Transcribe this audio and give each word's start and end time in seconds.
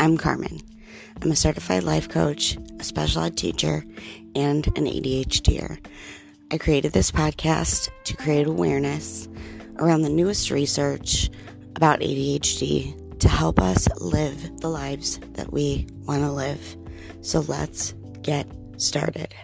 I'm 0.00 0.16
Carmen. 0.16 0.62
I'm 1.20 1.30
a 1.30 1.36
certified 1.36 1.82
life 1.82 2.08
coach, 2.08 2.56
a 2.78 2.82
special 2.82 3.22
ed 3.22 3.36
teacher, 3.36 3.84
and 4.34 4.66
an 4.68 4.86
ADHDer. 4.86 5.78
I 6.50 6.56
created 6.56 6.94
this 6.94 7.10
podcast 7.10 7.90
to 8.04 8.16
create 8.16 8.46
awareness 8.46 9.28
around 9.76 10.00
the 10.00 10.08
newest 10.08 10.50
research 10.50 11.28
about 11.76 12.00
ADHD 12.00 13.18
to 13.18 13.28
help 13.28 13.60
us 13.60 13.88
live 14.00 14.60
the 14.60 14.70
lives 14.70 15.20
that 15.34 15.52
we 15.52 15.86
want 16.06 16.22
to 16.22 16.32
live. 16.32 16.78
So 17.20 17.40
let's 17.40 17.92
get 18.22 18.46
started. 18.78 19.34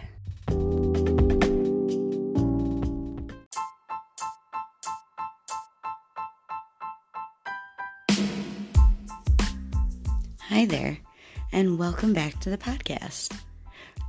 And 11.57 11.79
welcome 11.79 12.13
back 12.13 12.39
to 12.39 12.51
the 12.51 12.57
podcast. 12.57 13.35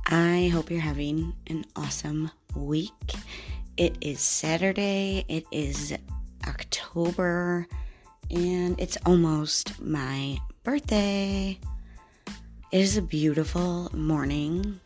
I 0.05 0.51
hope 0.53 0.69
you're 0.69 0.79
having 0.79 1.33
an 1.47 1.65
awesome 1.75 2.29
week. 2.53 3.15
It 3.75 3.97
is 4.01 4.19
Saturday, 4.19 5.25
it 5.27 5.47
is 5.51 5.97
October, 6.47 7.65
and 8.29 8.79
it's 8.79 8.99
almost 9.03 9.81
my 9.81 10.37
birthday. 10.61 11.59
It 12.71 12.81
is 12.81 12.97
a 12.97 13.01
beautiful 13.01 13.89
morning. 13.95 14.79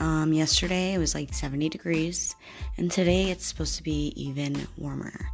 Um, 0.00 0.32
yesterday 0.32 0.94
it 0.94 0.98
was 0.98 1.14
like 1.14 1.32
70 1.32 1.68
degrees, 1.68 2.34
and 2.76 2.90
today 2.90 3.30
it's 3.30 3.46
supposed 3.46 3.76
to 3.76 3.84
be 3.84 4.12
even 4.16 4.66
warmer. 4.76 5.30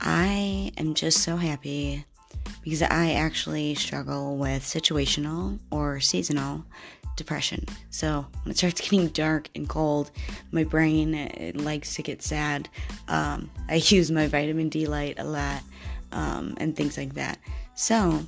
I 0.00 0.72
am 0.76 0.94
just 0.94 1.22
so 1.22 1.36
happy 1.36 2.04
because 2.62 2.82
I 2.82 3.12
actually 3.12 3.74
struggle 3.74 4.36
with 4.36 4.62
situational 4.62 5.58
or 5.70 6.00
seasonal 6.00 6.64
depression. 7.16 7.64
So 7.90 8.26
when 8.42 8.50
it 8.50 8.58
starts 8.58 8.80
getting 8.88 9.08
dark 9.08 9.48
and 9.54 9.68
cold, 9.68 10.10
my 10.50 10.64
brain 10.64 11.52
likes 11.54 11.94
to 11.96 12.02
get 12.02 12.22
sad. 12.22 12.68
Um, 13.08 13.50
I 13.68 13.74
use 13.86 14.10
my 14.10 14.26
vitamin 14.26 14.68
D 14.68 14.86
light 14.86 15.18
a 15.18 15.24
lot 15.24 15.62
um, 16.12 16.54
and 16.58 16.76
things 16.76 16.96
like 16.96 17.14
that. 17.14 17.38
So 17.74 18.24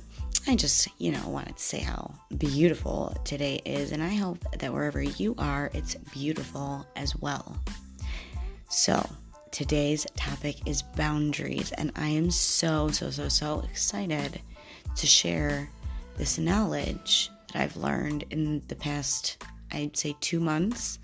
I 0.47 0.55
just, 0.55 0.87
you 0.97 1.11
know, 1.11 1.27
wanted 1.27 1.57
to 1.57 1.63
say 1.63 1.79
how 1.79 2.13
beautiful 2.37 3.15
today 3.25 3.61
is, 3.65 3.91
and 3.91 4.01
I 4.01 4.13
hope 4.15 4.39
that 4.59 4.71
wherever 4.71 5.01
you 5.01 5.35
are, 5.37 5.69
it's 5.73 5.95
beautiful 5.95 6.85
as 6.95 7.15
well. 7.17 7.57
So 8.69 9.07
Today's 9.51 10.05
topic 10.15 10.67
is 10.67 10.81
boundaries, 10.81 11.71
and 11.73 11.91
I 11.95 12.09
am 12.09 12.29
so, 12.31 12.89
so, 12.89 13.09
so, 13.09 13.29
so 13.29 13.63
excited 13.69 14.41
to 14.95 15.07
share 15.07 15.69
this 16.17 16.37
knowledge 16.37 17.29
that 17.47 17.61
I've 17.61 17.77
learned 17.77 18.25
in 18.29 18.61
the 18.67 18.75
past, 18.75 19.43
I'd 19.71 19.95
say, 19.95 20.15
two 20.21 20.39
months. 20.39 20.99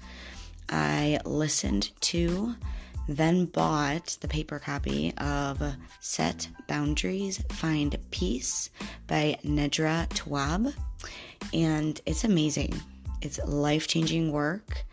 I 0.69 1.19
listened 1.25 1.91
to, 2.01 2.55
then 3.07 3.45
bought 3.45 4.17
the 4.21 4.27
paper 4.27 4.59
copy 4.59 5.13
of 5.17 5.61
Set 5.99 6.47
Boundaries, 6.67 7.43
Find 7.49 7.97
Peace 8.11 8.69
by 9.07 9.37
Nedra 9.43 10.07
Tawwab, 10.09 10.73
and 11.53 12.01
it's 12.05 12.23
amazing. 12.23 12.73
It's 13.21 13.39
life 13.45 13.87
changing 13.87 14.31
work 14.31 14.83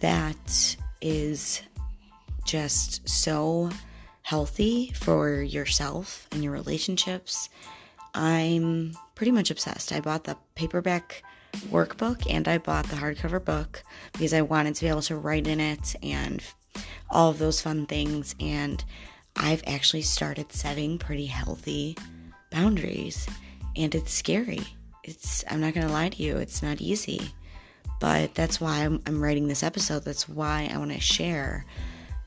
that 0.00 0.76
is 1.00 1.62
just 2.50 3.08
so 3.08 3.70
healthy 4.22 4.90
for 4.96 5.40
yourself 5.40 6.26
and 6.32 6.42
your 6.42 6.52
relationships. 6.52 7.48
I'm 8.12 8.92
pretty 9.14 9.30
much 9.30 9.52
obsessed. 9.52 9.92
I 9.92 10.00
bought 10.00 10.24
the 10.24 10.36
paperback 10.56 11.22
workbook 11.70 12.26
and 12.28 12.48
I 12.48 12.58
bought 12.58 12.88
the 12.88 12.96
hardcover 12.96 13.44
book 13.44 13.84
because 14.12 14.34
I 14.34 14.42
wanted 14.42 14.74
to 14.74 14.84
be 14.84 14.88
able 14.88 15.02
to 15.02 15.16
write 15.16 15.46
in 15.46 15.60
it 15.60 15.94
and 16.02 16.42
all 17.08 17.30
of 17.30 17.38
those 17.38 17.60
fun 17.60 17.86
things. 17.86 18.34
And 18.40 18.84
I've 19.36 19.62
actually 19.68 20.02
started 20.02 20.52
setting 20.52 20.98
pretty 20.98 21.26
healthy 21.26 21.96
boundaries, 22.50 23.28
and 23.76 23.94
it's 23.94 24.12
scary. 24.12 24.62
It's, 25.04 25.44
I'm 25.48 25.60
not 25.60 25.74
gonna 25.74 25.92
lie 25.92 26.08
to 26.08 26.22
you, 26.22 26.36
it's 26.36 26.64
not 26.64 26.80
easy. 26.80 27.30
But 28.00 28.34
that's 28.34 28.60
why 28.60 28.78
I'm, 28.78 29.00
I'm 29.06 29.22
writing 29.22 29.46
this 29.46 29.62
episode. 29.62 30.04
That's 30.04 30.28
why 30.28 30.68
I 30.72 30.78
want 30.78 30.92
to 30.92 30.98
share 31.00 31.64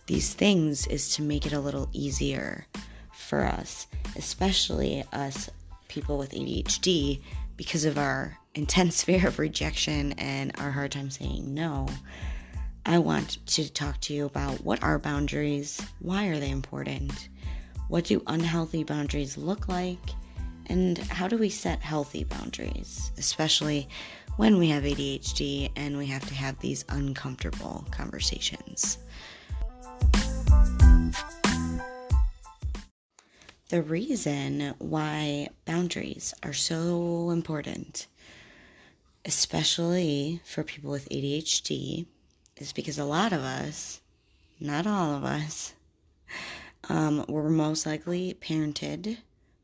these 0.06 0.34
things 0.34 0.88
is 0.88 1.16
to 1.16 1.22
make 1.22 1.46
it 1.46 1.54
a 1.54 1.60
little 1.60 1.90
easier 1.94 2.68
for 3.14 3.46
us, 3.46 3.88
especially 4.16 5.04
us 5.14 5.50
people 5.88 6.18
with 6.18 6.32
ADHD, 6.32 7.22
because 7.56 7.86
of 7.86 7.98
our 7.98 8.38
intense 8.56 9.04
fear 9.06 9.28
of 9.28 9.40
rejection 9.40 10.14
and 10.14 10.52
our 10.60 10.72
hard 10.72 10.92
time 10.92 11.10
saying 11.10 11.54
no. 11.54 11.88
I 12.86 13.00
want 13.00 13.46
to 13.48 13.72
talk 13.72 14.02
to 14.02 14.14
you 14.14 14.26
about 14.26 14.64
what 14.64 14.84
are 14.84 15.00
boundaries, 15.00 15.82
why 16.00 16.28
are 16.28 16.38
they 16.38 16.50
important, 16.52 17.30
what 17.88 18.06
do 18.06 18.22
unhealthy 18.28 18.84
boundaries 18.84 19.38
look 19.38 19.70
like, 19.70 20.10
and 20.66 20.98
how 20.98 21.30
do 21.30 21.38
we 21.38 21.50
set 21.50 21.82
healthy 21.82 22.26
boundaries, 22.26 23.12
especially 23.18 23.88
when 24.36 24.58
we 24.58 24.68
have 24.70 24.84
ADHD 24.84 25.72
and 25.76 25.98
we 25.98 26.08
have 26.08 26.28
to 26.28 26.34
have 26.34 26.60
these 26.60 26.84
uncomfortable 26.90 27.86
conversations. 27.92 28.98
The 33.74 33.82
reason 33.82 34.76
why 34.78 35.48
boundaries 35.66 36.32
are 36.44 36.54
so 36.54 37.32
important, 37.32 38.06
especially 39.26 40.40
for 40.46 40.64
people 40.64 40.92
with 40.92 41.10
ADHD, 41.10 42.06
is 42.58 42.72
because 42.72 43.00
a 43.00 43.04
lot 43.04 43.34
of 43.34 43.42
us, 43.42 44.00
not 44.60 44.86
all 44.86 45.16
of 45.16 45.24
us, 45.24 45.74
um, 46.88 47.26
were 47.28 47.50
most 47.50 47.88
likely 47.88 48.36
parented 48.36 49.18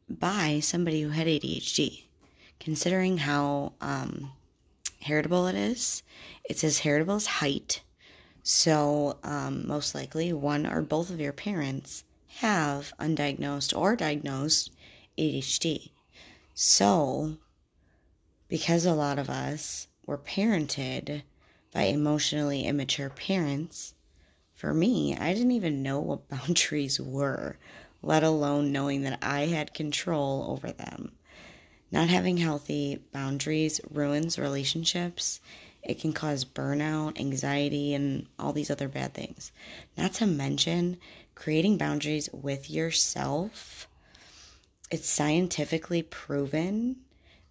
by 0.10 0.60
somebody 0.60 1.04
who 1.04 1.10
had 1.10 1.28
ADHD. 1.28 2.06
Considering 2.60 3.20
how 3.20 3.74
um, 3.80 4.32
heritable 5.02 5.46
it 5.46 5.56
is, 5.56 6.02
it's 6.46 6.64
as 6.64 6.80
heritable 6.80 7.18
as 7.18 7.28
height. 7.28 7.84
So, 8.42 9.20
um, 9.22 9.68
most 9.68 9.94
likely, 9.94 10.34
one 10.34 10.66
or 10.66 10.82
both 10.82 11.12
of 11.12 11.20
your 11.20 11.32
parents 11.32 12.04
have 12.40 12.94
undiagnosed 12.98 13.78
or 13.78 13.98
diagnosed 13.98 14.72
ADHD. 15.18 15.92
So, 16.54 17.36
because 18.48 18.86
a 18.86 18.94
lot 18.94 19.20
of 19.20 19.30
us 19.30 19.88
were 20.06 20.18
parented 20.18 21.24
by 21.74 21.84
emotionally 21.84 22.64
immature 22.64 23.10
parents, 23.10 23.94
for 24.54 24.74
me, 24.74 25.18
I 25.18 25.34
didn't 25.34 25.52
even 25.52 25.84
know 25.84 26.00
what 26.00 26.30
boundaries 26.30 26.98
were, 26.98 27.58
let 28.02 28.24
alone 28.24 28.72
knowing 28.72 29.02
that 29.02 29.20
I 29.22 29.48
had 29.48 29.74
control 29.74 30.46
over 30.50 30.72
them. 30.72 31.12
Not 31.92 32.08
having 32.08 32.38
healthy 32.38 33.02
boundaries 33.12 33.82
ruins 33.90 34.40
relationships. 34.40 35.42
It 35.90 36.00
can 36.00 36.14
cause 36.14 36.46
burnout, 36.46 37.20
anxiety, 37.20 37.96
and 37.96 38.28
all 38.38 38.54
these 38.54 38.70
other 38.70 38.88
bad 38.88 39.16
things. 39.16 39.52
Not 39.98 40.14
to 40.14 40.28
mention, 40.28 41.00
creating 41.34 41.80
boundaries 41.80 42.30
with 42.32 42.70
yourself, 42.70 43.88
it's 44.92 45.10
scientifically 45.10 46.04
proven 46.04 46.98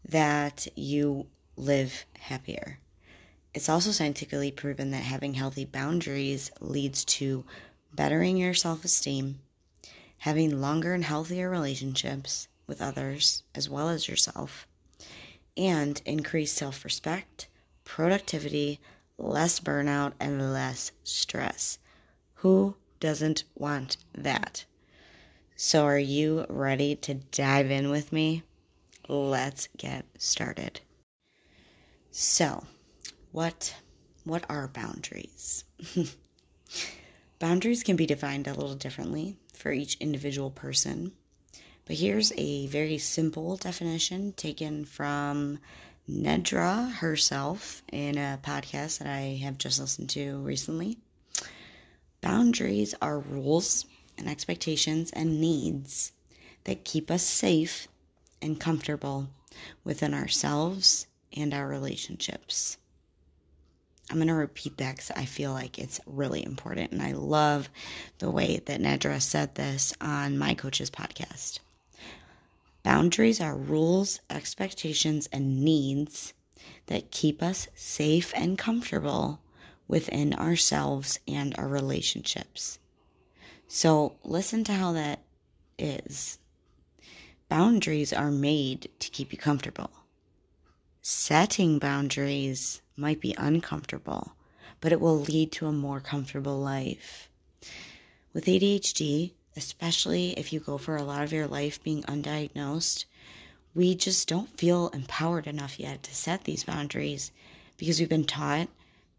that 0.09 0.69
you 0.77 1.27
live 1.57 2.05
happier. 2.21 2.79
It's 3.55 3.69
also 3.69 3.91
scientifically 3.91 4.53
proven 4.53 4.93
that 4.93 5.03
having 5.03 5.35
healthy 5.35 5.65
boundaries 5.65 6.53
leads 6.61 7.05
to 7.07 7.45
bettering 7.93 8.37
your 8.37 8.55
self 8.55 8.85
esteem, 8.85 9.41
having 10.19 10.61
longer 10.61 10.95
and 10.95 11.05
healthier 11.05 11.51
relationships 11.51 12.47
with 12.69 12.81
others 12.81 13.43
as 13.57 13.69
well 13.69 13.89
as 13.89 14.07
yourself, 14.07 14.69
and 15.57 16.01
increased 16.05 16.57
self 16.57 16.85
respect, 16.85 17.49
productivity, 17.89 18.79
less 19.17 19.59
burnout, 19.59 20.13
and 20.21 20.53
less 20.53 20.93
stress. 21.05 21.79
Who 22.35 22.77
doesn't 23.01 23.45
want 23.55 23.97
that. 24.13 24.67
So, 25.57 25.87
are 25.87 25.99
you 25.99 26.45
ready 26.51 26.95
to 26.97 27.15
dive 27.15 27.71
in 27.71 27.89
with 27.89 28.13
me? 28.13 28.43
Let's 29.09 29.69
get 29.79 30.05
started. 30.19 30.81
So, 32.11 32.67
what 33.33 33.75
what 34.25 34.45
are 34.51 34.69
boundaries? 34.69 35.65
boundaries 37.39 37.83
can 37.83 37.97
be 37.97 38.05
defined 38.05 38.47
a 38.47 38.55
little 38.55 38.77
differently 38.77 39.39
for 39.55 39.73
each 39.73 39.97
individual 39.99 40.51
person. 40.51 41.13
But 41.87 41.97
here's 41.97 42.33
a 42.37 42.67
very 42.67 42.99
simple 42.99 43.57
definition 43.57 44.35
taken 44.35 44.85
from 44.85 45.59
Nedra 46.11 46.91
herself 46.91 47.83
in 47.93 48.17
a 48.17 48.41
podcast 48.43 48.99
that 48.99 49.09
I 49.09 49.39
have 49.43 49.59
just 49.59 49.79
listened 49.79 50.09
to 50.11 50.39
recently. 50.39 50.97
Boundaries 52.23 52.95
are 53.03 53.19
rules 53.19 53.85
and 54.17 54.27
expectations 54.27 55.11
and 55.13 55.41
needs 55.41 56.13
that 56.65 56.85
keep 56.85 57.11
us 57.11 57.23
safe 57.23 57.89
and 58.41 58.59
comfortable 58.59 59.29
within 59.85 60.15
ourselves 60.15 61.07
and 61.37 61.53
our 61.53 61.69
relationships. 61.69 62.79
I'm 64.11 64.17
going 64.17 64.29
to 64.29 64.35
repeat 64.35 64.79
that 64.79 64.97
because 64.97 65.11
I 65.11 65.27
feel 65.27 65.53
like 65.53 65.79
it's 65.79 66.01
really 66.07 66.43
important. 66.43 66.93
And 66.93 67.03
I 67.03 67.13
love 67.13 67.69
the 68.19 68.31
way 68.31 68.63
that 68.65 68.81
Nedra 68.81 69.21
said 69.21 69.55
this 69.55 69.93
on 70.01 70.39
my 70.39 70.55
coach's 70.55 70.91
podcast. 70.91 71.59
Boundaries 72.89 73.39
are 73.39 73.55
rules, 73.55 74.19
expectations, 74.31 75.29
and 75.31 75.63
needs 75.63 76.33
that 76.87 77.11
keep 77.11 77.43
us 77.43 77.69
safe 77.75 78.33
and 78.35 78.57
comfortable 78.57 79.43
within 79.87 80.33
ourselves 80.33 81.21
and 81.29 81.55
our 81.59 81.69
relationships. 81.69 82.79
So, 83.67 84.17
listen 84.25 84.65
to 84.65 84.73
how 84.73 84.93
that 84.93 85.23
is. 85.79 86.39
Boundaries 87.51 88.15
are 88.15 88.31
made 88.31 88.89
to 89.01 89.11
keep 89.11 89.33
you 89.33 89.39
comfortable. 89.39 89.91
Setting 91.03 91.79
boundaries 91.79 92.81
might 92.97 93.21
be 93.21 93.35
uncomfortable, 93.37 94.33
but 94.81 94.93
it 94.93 95.01
will 95.03 95.21
lead 95.21 95.53
to 95.53 95.67
a 95.67 95.73
more 95.73 96.01
comfortable 96.01 96.59
life. 96.59 97.29
With 98.33 98.47
ADHD, 98.47 99.33
especially 99.59 100.31
if 100.39 100.53
you 100.53 100.61
go 100.61 100.79
for 100.79 100.97
a 100.97 101.03
lot 101.03 101.25
of 101.25 101.33
your 101.33 101.49
life 101.49 101.83
being 101.83 102.05
undiagnosed, 102.05 103.05
we 103.75 103.97
just 103.97 104.29
don't 104.29 104.57
feel 104.57 104.89
empowered 104.91 105.49
enough 105.49 105.81
yet 105.81 106.05
to 106.05 106.15
set 106.15 106.45
these 106.45 106.63
boundaries 106.63 107.33
because 107.77 107.99
we've 107.99 108.09
been 108.09 108.25
taught 108.25 108.69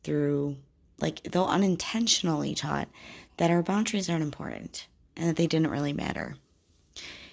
through, 0.03 0.56
like, 1.00 1.21
though 1.24 1.45
unintentionally 1.45 2.56
taught, 2.56 2.88
that 3.36 3.51
our 3.51 3.62
boundaries 3.62 4.09
aren't 4.09 4.24
important 4.24 4.88
and 5.18 5.27
that 5.27 5.36
they 5.36 5.45
didn't 5.45 5.71
really 5.71 5.94
matter. 5.94 6.36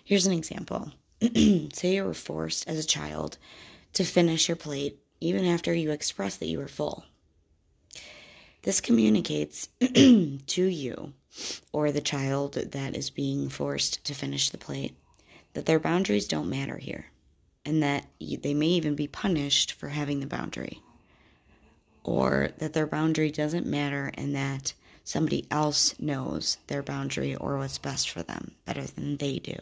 Here's 0.05 0.26
an 0.26 0.32
example. 0.32 0.91
Say 1.73 1.94
you 1.94 2.05
were 2.05 2.12
forced 2.12 2.69
as 2.69 2.79
a 2.79 2.87
child 2.87 3.38
to 3.93 4.05
finish 4.05 4.49
your 4.49 4.56
plate 4.56 4.99
even 5.20 5.47
after 5.47 5.73
you 5.73 5.93
express 5.93 6.37
that 6.37 6.47
you 6.47 6.61
are 6.61 6.69
full. 6.69 7.05
This 8.62 8.81
communicates 8.81 9.69
to 9.81 10.64
you 10.64 11.12
or 11.73 11.93
the 11.93 12.00
child 12.00 12.55
that 12.55 12.97
is 12.97 13.11
being 13.11 13.49
forced 13.49 14.05
to 14.05 14.15
finish 14.15 14.50
the 14.50 14.59
plate 14.59 14.97
that 15.55 15.67
their 15.67 15.81
boundaries 15.81 16.29
don't 16.29 16.50
matter 16.50 16.77
here 16.77 17.06
and 17.65 17.83
that 17.83 18.06
they 18.21 18.55
may 18.55 18.69
even 18.69 18.94
be 18.94 19.06
punished 19.06 19.73
for 19.73 19.88
having 19.88 20.21
the 20.21 20.27
boundary 20.27 20.81
or 22.05 22.50
that 22.59 22.73
their 22.73 22.87
boundary 22.87 23.31
doesn't 23.31 23.67
matter 23.67 24.11
and 24.15 24.35
that 24.35 24.73
somebody 25.03 25.47
else 25.50 25.99
knows 25.99 26.59
their 26.69 26.83
boundary 26.83 27.35
or 27.35 27.59
what's 27.59 27.79
best 27.79 28.11
for 28.11 28.23
them 28.23 28.53
better 28.65 28.83
than 28.83 29.17
they 29.17 29.38
do. 29.38 29.56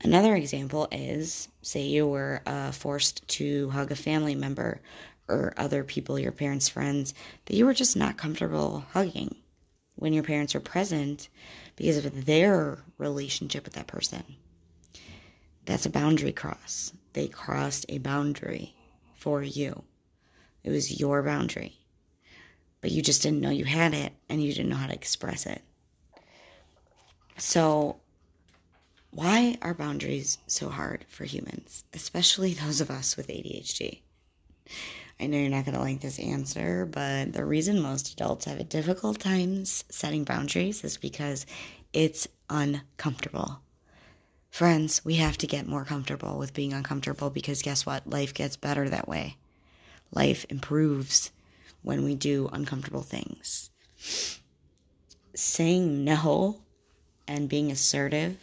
Another 0.00 0.34
example 0.34 0.88
is 0.90 1.48
say 1.62 1.82
you 1.82 2.06
were 2.06 2.42
uh, 2.46 2.72
forced 2.72 3.26
to 3.28 3.70
hug 3.70 3.92
a 3.92 3.96
family 3.96 4.34
member 4.34 4.80
or 5.28 5.54
other 5.56 5.84
people, 5.84 6.18
your 6.18 6.32
parents' 6.32 6.68
friends, 6.68 7.14
that 7.46 7.56
you 7.56 7.64
were 7.64 7.74
just 7.74 7.96
not 7.96 8.18
comfortable 8.18 8.84
hugging 8.92 9.34
when 9.96 10.12
your 10.12 10.22
parents 10.22 10.54
are 10.54 10.60
present 10.60 11.28
because 11.76 12.04
of 12.04 12.26
their 12.26 12.78
relationship 12.98 13.64
with 13.64 13.74
that 13.74 13.86
person. 13.86 14.24
That's 15.64 15.86
a 15.86 15.90
boundary 15.90 16.32
cross. 16.32 16.92
They 17.12 17.28
crossed 17.28 17.86
a 17.88 17.98
boundary 17.98 18.74
for 19.16 19.42
you. 19.42 19.82
It 20.62 20.70
was 20.70 21.00
your 21.00 21.22
boundary. 21.22 21.78
But 22.80 22.90
you 22.90 23.02
just 23.02 23.22
didn't 23.22 23.40
know 23.40 23.50
you 23.50 23.64
had 23.64 23.94
it 23.94 24.12
and 24.28 24.42
you 24.42 24.52
didn't 24.52 24.68
know 24.68 24.76
how 24.76 24.88
to 24.88 24.94
express 24.94 25.46
it. 25.46 25.62
So 27.38 27.96
why 29.10 29.56
are 29.62 29.74
boundaries 29.74 30.38
so 30.48 30.68
hard 30.68 31.04
for 31.08 31.24
humans, 31.24 31.84
especially 31.94 32.54
those 32.54 32.80
of 32.80 32.90
us 32.90 33.16
with 33.16 33.28
ADHD? 33.28 34.00
I 35.20 35.26
know 35.26 35.38
you're 35.38 35.48
not 35.48 35.64
going 35.64 35.76
to 35.76 35.80
like 35.80 36.00
this 36.00 36.18
answer, 36.18 36.86
but 36.86 37.32
the 37.32 37.44
reason 37.44 37.80
most 37.80 38.12
adults 38.12 38.46
have 38.46 38.58
a 38.58 38.64
difficult 38.64 39.20
time 39.20 39.64
setting 39.64 40.24
boundaries 40.24 40.82
is 40.82 40.96
because 40.96 41.46
it's 41.92 42.26
uncomfortable. 42.50 43.60
Friends, 44.50 45.04
we 45.04 45.14
have 45.16 45.38
to 45.38 45.46
get 45.46 45.66
more 45.66 45.84
comfortable 45.84 46.38
with 46.38 46.54
being 46.54 46.72
uncomfortable 46.72 47.30
because 47.30 47.62
guess 47.62 47.86
what? 47.86 48.08
Life 48.08 48.34
gets 48.34 48.56
better 48.56 48.88
that 48.88 49.08
way. 49.08 49.36
Life 50.12 50.46
improves 50.48 51.30
when 51.82 52.04
we 52.04 52.14
do 52.14 52.48
uncomfortable 52.52 53.02
things. 53.02 53.70
Saying 55.34 56.04
no 56.04 56.60
and 57.26 57.48
being 57.48 57.70
assertive 57.70 58.36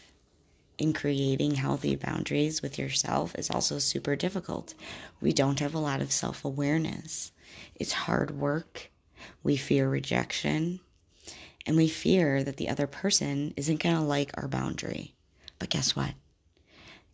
in 0.81 0.93
creating 0.93 1.53
healthy 1.53 1.95
boundaries 1.95 2.63
with 2.63 2.79
yourself 2.79 3.35
is 3.35 3.51
also 3.51 3.77
super 3.77 4.15
difficult. 4.15 4.73
We 5.21 5.31
don't 5.31 5.59
have 5.59 5.75
a 5.75 5.79
lot 5.79 6.01
of 6.01 6.11
self 6.11 6.43
awareness. 6.43 7.31
It's 7.75 7.91
hard 7.91 8.31
work. 8.31 8.89
We 9.43 9.57
fear 9.57 9.87
rejection. 9.87 10.79
And 11.67 11.77
we 11.77 11.87
fear 11.87 12.43
that 12.43 12.57
the 12.57 12.69
other 12.69 12.87
person 12.87 13.53
isn't 13.55 13.79
going 13.79 13.95
to 13.95 14.01
like 14.01 14.31
our 14.33 14.47
boundary. 14.47 15.13
But 15.59 15.69
guess 15.69 15.95
what? 15.95 16.15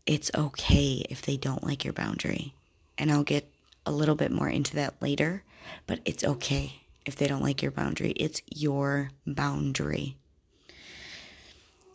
It's 0.05 0.31
okay 0.33 1.05
if 1.09 1.23
they 1.23 1.35
don't 1.35 1.65
like 1.65 1.83
your 1.83 1.93
boundary. 1.93 2.53
And 2.97 3.11
I'll 3.11 3.23
get 3.23 3.51
a 3.85 3.91
little 3.91 4.15
bit 4.15 4.31
more 4.31 4.47
into 4.47 4.77
that 4.77 5.01
later. 5.01 5.43
But 5.87 5.99
it's 6.05 6.23
okay 6.23 6.71
if 7.05 7.17
they 7.17 7.27
don't 7.27 7.43
like 7.43 7.61
your 7.61 7.71
boundary. 7.71 8.11
It's 8.11 8.41
your 8.49 9.11
boundary. 9.25 10.15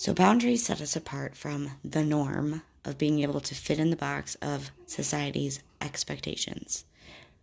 So, 0.04 0.12
boundaries 0.12 0.66
set 0.66 0.80
us 0.80 0.96
apart 0.96 1.36
from 1.36 1.70
the 1.84 2.02
norm 2.02 2.62
of 2.84 2.98
being 2.98 3.20
able 3.20 3.38
to 3.38 3.54
fit 3.54 3.78
in 3.78 3.90
the 3.90 3.96
box 3.96 4.34
of 4.42 4.72
society's 4.84 5.60
expectations. 5.80 6.84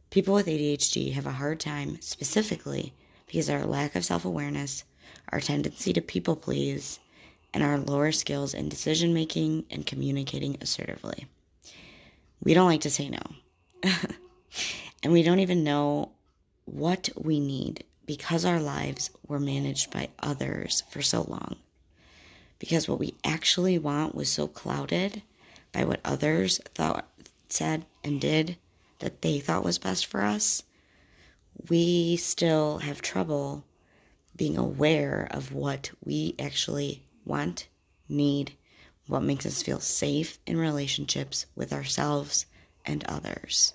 People 0.10 0.34
with 0.34 0.48
ADHD 0.48 1.14
have 1.14 1.26
a 1.26 1.32
hard 1.32 1.62
time 1.62 2.02
specifically 2.02 2.92
because 3.28 3.48
of 3.48 3.56
our 3.56 3.66
lack 3.66 3.96
of 3.96 4.04
self 4.04 4.26
awareness, 4.26 4.84
our 5.30 5.40
tendency 5.40 5.94
to 5.94 6.02
people 6.02 6.36
please, 6.36 7.00
and 7.54 7.64
our 7.64 7.80
lower 7.80 8.12
skills 8.12 8.54
in 8.54 8.68
decision 8.68 9.14
making 9.14 9.64
and 9.72 9.86
communicating 9.86 10.58
assertively. 10.60 11.28
We 12.44 12.54
don't 12.56 12.68
like 12.68 12.82
to 12.82 12.90
say 12.90 13.08
no. 13.08 13.24
and 15.02 15.14
we 15.14 15.24
don't 15.24 15.40
even 15.40 15.64
know 15.64 16.12
what 16.66 17.08
we 17.16 17.40
need 17.40 17.86
because 18.06 18.44
our 18.44 18.60
lives 18.60 19.12
were 19.30 19.40
managed 19.40 19.92
by 19.92 20.10
others 20.20 20.84
for 20.90 21.02
so 21.02 21.22
long 21.22 21.56
because 22.60 22.88
what 22.88 23.00
we 23.00 23.16
actually 23.24 23.80
want 23.80 24.14
was 24.14 24.30
so 24.30 24.48
clouded 24.48 25.22
by 25.72 25.86
what 25.86 26.02
others 26.04 26.60
thought, 26.76 27.08
said, 27.48 27.86
and 28.04 28.20
did 28.20 28.58
that 29.00 29.22
they 29.22 29.40
thought 29.40 29.64
was 29.64 29.78
best 29.78 30.06
for 30.06 30.22
us, 30.22 30.64
we 31.70 32.18
still 32.18 32.80
have 32.80 33.02
trouble 33.02 33.64
being 34.36 34.58
aware 34.58 35.28
of 35.32 35.54
what 35.54 35.90
we 36.04 36.36
actually 36.38 37.02
want, 37.26 37.68
need, 38.08 38.54
what 39.08 39.24
makes 39.24 39.46
us 39.46 39.64
feel 39.64 39.80
safe 39.80 40.38
in 40.46 40.58
relationships 40.58 41.46
with 41.56 41.74
ourselves 41.74 42.46
and 42.86 43.04
others. 43.06 43.74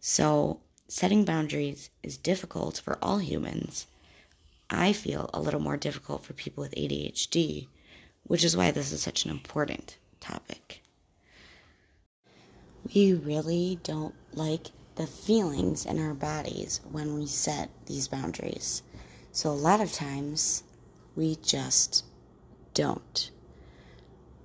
So, 0.00 0.60
setting 0.88 1.24
boundaries 1.24 1.90
is 2.02 2.16
difficult 2.16 2.78
for 2.78 2.98
all 3.02 3.18
humans. 3.18 3.86
I 4.68 4.92
feel 4.92 5.30
a 5.32 5.40
little 5.40 5.60
more 5.60 5.76
difficult 5.76 6.24
for 6.24 6.32
people 6.32 6.62
with 6.62 6.74
ADHD 6.74 7.68
which 8.26 8.44
is 8.44 8.56
why 8.56 8.70
this 8.70 8.92
is 8.92 9.02
such 9.02 9.24
an 9.24 9.30
important 9.30 9.98
topic. 10.20 10.82
We 12.94 13.14
really 13.14 13.78
don't 13.82 14.14
like 14.32 14.68
the 14.96 15.06
feelings 15.06 15.84
in 15.84 15.98
our 15.98 16.14
bodies 16.14 16.80
when 16.90 17.14
we 17.14 17.26
set 17.26 17.70
these 17.86 18.08
boundaries. 18.08 18.82
So, 19.32 19.50
a 19.50 19.52
lot 19.52 19.80
of 19.80 19.92
times, 19.92 20.62
we 21.14 21.36
just 21.36 22.04
don't. 22.74 23.30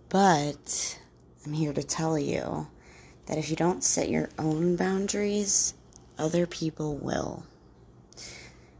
But 0.09 0.99
I'm 1.45 1.53
here 1.53 1.73
to 1.73 1.83
tell 1.83 2.19
you 2.19 2.67
that 3.27 3.37
if 3.37 3.49
you 3.49 3.55
don't 3.55 3.83
set 3.83 4.09
your 4.09 4.29
own 4.37 4.75
boundaries, 4.75 5.73
other 6.17 6.45
people 6.45 6.97
will. 6.97 7.45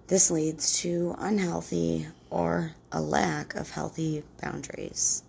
This 0.07 0.29
leads 0.29 0.79
to 0.81 1.15
unhealthy 1.17 2.07
or 2.31 2.73
a 2.91 2.99
lack 2.99 3.53
of 3.53 3.69
healthy 3.69 4.23
boundaries. 4.41 5.21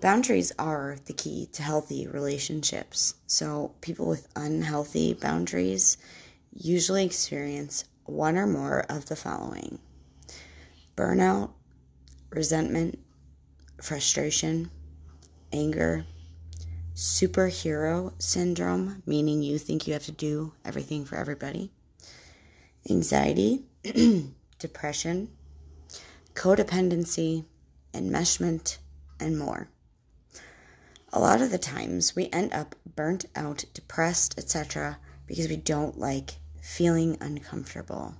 Boundaries 0.00 0.52
are 0.58 0.96
the 1.04 1.12
key 1.12 1.50
to 1.52 1.62
healthy 1.62 2.06
relationships. 2.06 3.14
So, 3.26 3.74
people 3.82 4.06
with 4.06 4.26
unhealthy 4.34 5.12
boundaries 5.12 5.98
usually 6.54 7.04
experience 7.04 7.84
one 8.04 8.38
or 8.38 8.46
more 8.46 8.80
of 8.88 9.04
the 9.04 9.16
following 9.16 9.78
burnout, 10.96 11.50
resentment, 12.30 12.98
frustration, 13.82 14.70
anger, 15.52 16.06
superhero 16.94 18.12
syndrome, 18.18 19.02
meaning 19.04 19.42
you 19.42 19.58
think 19.58 19.86
you 19.86 19.92
have 19.92 20.06
to 20.06 20.12
do 20.12 20.54
everything 20.64 21.04
for 21.04 21.16
everybody 21.16 21.70
anxiety, 22.90 23.64
depression, 24.58 25.28
codependency, 26.36 27.44
enmeshment, 27.94 28.76
and 29.18 29.38
more. 29.38 29.68
A 31.12 31.18
lot 31.18 31.40
of 31.40 31.50
the 31.50 31.58
times 31.58 32.14
we 32.14 32.28
end 32.30 32.52
up 32.52 32.74
burnt 32.94 33.24
out, 33.34 33.64
depressed, 33.72 34.38
etc., 34.38 34.98
because 35.26 35.48
we 35.48 35.56
don't 35.56 35.98
like 35.98 36.34
feeling 36.60 37.16
uncomfortable. 37.20 38.14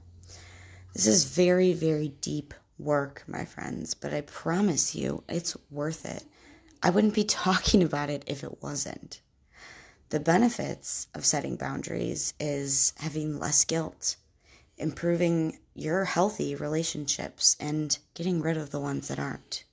This 0.94 1.06
is 1.06 1.24
very, 1.24 1.74
very 1.74 2.08
deep 2.08 2.54
work, 2.78 3.22
my 3.26 3.44
friends, 3.44 3.92
but 3.92 4.14
I 4.14 4.22
promise 4.22 4.94
you 4.94 5.22
it's 5.28 5.54
worth 5.70 6.06
it. 6.06 6.24
I 6.82 6.90
wouldn't 6.90 7.14
be 7.14 7.24
talking 7.44 7.82
about 7.82 8.08
it 8.08 8.24
if 8.26 8.42
it 8.42 8.62
wasn't. 8.62 9.20
The 10.08 10.20
benefits 10.20 11.08
of 11.14 11.26
setting 11.26 11.56
boundaries 11.56 12.32
is 12.40 12.94
having 12.96 13.38
less 13.38 13.64
guilt, 13.64 14.16
improving 14.78 15.58
your 15.76 16.04
healthy 16.04 16.54
relationships, 16.54 17.56
and 17.60 17.98
getting 18.14 18.40
rid 18.40 18.56
of 18.56 18.70
the 18.70 18.80
ones 18.80 19.08
that 19.08 19.18
aren't. 19.18 19.64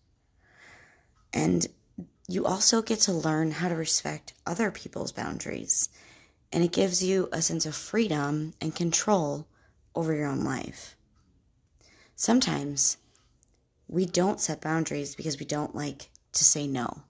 And 1.33 1.65
you 2.27 2.45
also 2.45 2.81
get 2.81 2.99
to 3.01 3.13
learn 3.13 3.51
how 3.51 3.69
to 3.69 3.75
respect 3.75 4.33
other 4.45 4.69
people's 4.69 5.11
boundaries, 5.11 5.89
and 6.51 6.63
it 6.63 6.71
gives 6.71 7.03
you 7.03 7.29
a 7.31 7.41
sense 7.41 7.65
of 7.65 7.75
freedom 7.75 8.53
and 8.61 8.75
control 8.75 9.47
over 9.95 10.13
your 10.13 10.27
own 10.27 10.43
life. 10.43 10.95
Sometimes 12.15 12.97
we 13.87 14.05
don't 14.05 14.41
set 14.41 14.61
boundaries 14.61 15.15
because 15.15 15.39
we 15.39 15.45
don't 15.45 15.75
like 15.75 16.09
to 16.33 16.43
say 16.43 16.67
no. 16.67 17.01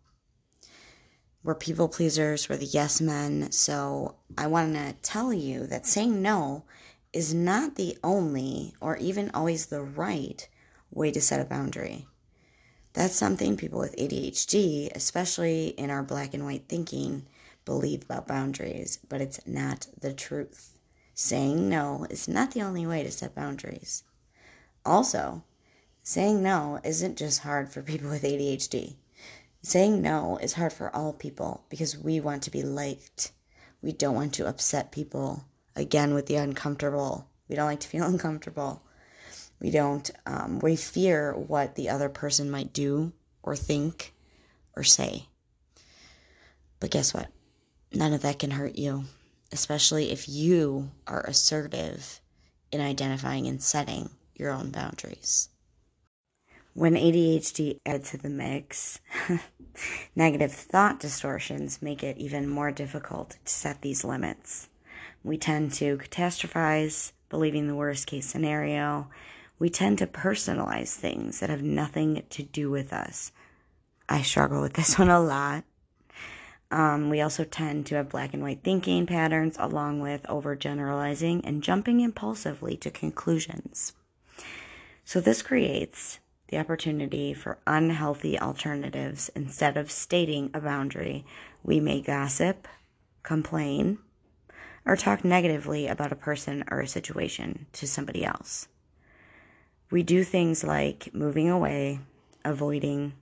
We're 1.44 1.56
people 1.56 1.90
pleasers, 1.90 2.48
we're 2.48 2.58
the 2.58 2.66
yes 2.66 3.02
men. 3.02 3.52
So 3.52 4.16
I 4.38 4.48
want 4.48 4.76
to 4.76 4.94
tell 5.02 5.34
you 5.34 5.68
that 5.68 5.86
saying 5.86 6.22
no 6.22 6.64
is 7.14 7.34
not 7.34 7.76
the 7.76 7.98
only 8.04 8.74
or 8.82 8.98
even 8.98 9.30
always 9.32 9.68
the 9.68 9.82
right 9.82 10.48
way 10.92 11.12
to 11.12 11.22
set 11.22 11.40
a 11.40 11.46
boundary. 11.46 12.08
That's 12.94 13.16
something 13.16 13.56
people 13.56 13.80
with 13.80 13.96
ADHD, 13.96 14.92
especially 14.96 15.68
in 15.70 15.90
our 15.90 16.04
black 16.04 16.34
and 16.34 16.44
white 16.44 16.66
thinking, 16.68 17.26
believe 17.66 18.04
about 18.04 18.28
boundaries, 18.28 19.00
but 19.08 19.22
it's 19.22 19.40
not 19.48 19.88
the 20.00 20.14
truth. 20.14 20.78
Saying 21.16 21.70
no 21.70 22.06
is 22.10 22.28
not 22.28 22.52
the 22.52 22.64
only 22.64 22.86
way 22.86 23.04
to 23.04 23.12
set 23.12 23.36
boundaries. 23.36 24.04
Also, 24.86 25.44
saying 26.02 26.44
no 26.44 26.80
isn't 26.84 27.18
just 27.18 27.40
hard 27.40 27.72
for 27.72 27.82
people 27.82 28.10
with 28.10 28.24
ADHD. 28.24 28.96
Saying 29.62 30.02
no 30.02 30.38
is 30.38 30.54
hard 30.54 30.74
for 30.74 30.94
all 30.96 31.14
people 31.14 31.64
because 31.70 31.98
we 31.98 32.20
want 32.20 32.44
to 32.44 32.52
be 32.52 32.64
liked. 32.64 33.32
We 33.82 33.92
don't 33.92 34.16
want 34.16 34.34
to 34.34 34.48
upset 34.48 34.92
people. 34.92 35.46
Again, 35.76 36.14
with 36.14 36.28
the 36.28 36.36
uncomfortable. 36.36 37.28
We 37.48 37.56
don't 37.56 37.66
like 37.66 37.82
to 37.82 37.88
feel 37.88 38.04
uncomfortable. 38.08 38.82
We 39.60 39.72
don't, 39.72 40.10
um, 40.26 40.60
we 40.60 40.76
fear 40.76 41.34
what 41.34 41.76
the 41.76 41.90
other 41.90 42.10
person 42.10 42.52
might 42.52 42.74
do 42.74 43.14
or 43.42 43.56
think 43.56 44.14
or 44.76 44.84
say. 44.84 45.28
But 46.80 46.92
guess 46.92 47.14
what? 47.14 47.30
None 47.94 48.14
of 48.14 48.24
that 48.24 48.40
can 48.40 48.52
hurt 48.52 48.76
you, 48.76 49.06
especially 49.52 50.12
if 50.12 50.28
you 50.28 50.92
are 51.08 51.22
assertive 51.22 52.20
in 52.72 52.82
identifying 52.82 53.48
and 53.48 53.62
setting 53.62 54.10
your 54.36 54.52
own 54.52 54.72
boundaries. 54.72 55.50
When 56.74 56.96
ADHD 56.96 57.80
adds 57.86 58.12
to 58.12 58.18
the 58.18 58.30
mix, 58.30 59.00
negative 60.16 60.52
thought 60.52 61.00
distortions 61.00 61.82
make 61.84 62.04
it 62.04 62.18
even 62.18 62.50
more 62.50 62.72
difficult 62.72 63.38
to 63.46 63.54
set 63.54 63.82
these 63.82 64.04
limits. 64.04 64.70
We 65.24 65.38
tend 65.38 65.74
to 65.74 65.98
catastrophize, 65.98 67.14
believing 67.30 67.68
the 67.68 67.76
worst 67.76 68.08
case 68.08 68.26
scenario. 68.26 69.10
We 69.58 69.70
tend 69.70 70.00
to 70.00 70.08
personalize 70.08 70.94
things 70.94 71.40
that 71.40 71.50
have 71.50 71.64
nothing 71.64 72.24
to 72.30 72.44
do 72.44 72.70
with 72.70 72.92
us. 72.92 73.32
I 74.10 74.22
struggle 74.22 74.62
with 74.62 74.74
this 74.74 75.00
one 75.00 75.10
a 75.10 75.20
lot. 75.20 75.64
Um, 76.72 77.10
we 77.10 77.22
also 77.22 77.44
tend 77.44 77.86
to 77.88 77.96
have 77.96 78.10
black 78.10 78.34
and 78.34 78.42
white 78.42 78.64
thinking 78.64 79.06
patterns, 79.06 79.56
along 79.60 80.02
with 80.02 80.24
overgeneralizing 80.24 81.42
and 81.44 81.62
jumping 81.62 82.00
impulsively 82.00 82.76
to 82.78 82.90
conclusions. 82.90 83.94
So, 85.06 85.22
this 85.22 85.44
creates 85.44 86.20
the 86.48 86.58
opportunity 86.58 87.34
for 87.34 87.60
unhealthy 87.68 88.40
alternatives 88.40 89.30
instead 89.36 89.78
of 89.78 89.92
stating 89.92 90.50
a 90.54 90.62
boundary. 90.62 91.26
We 91.64 91.80
may 91.80 92.02
gossip, 92.02 92.68
complain, 93.22 94.00
or 94.86 94.96
talk 94.96 95.24
negatively 95.24 95.88
about 95.88 96.12
a 96.12 96.16
person 96.16 96.64
or 96.70 96.82
a 96.82 96.88
situation 96.88 97.66
to 97.74 97.88
somebody 97.88 98.26
else. 98.26 98.68
We 99.90 100.04
do 100.04 100.24
things 100.24 100.64
like 100.64 101.14
moving 101.14 101.50
away, 101.50 102.00
avoiding, 102.44 103.14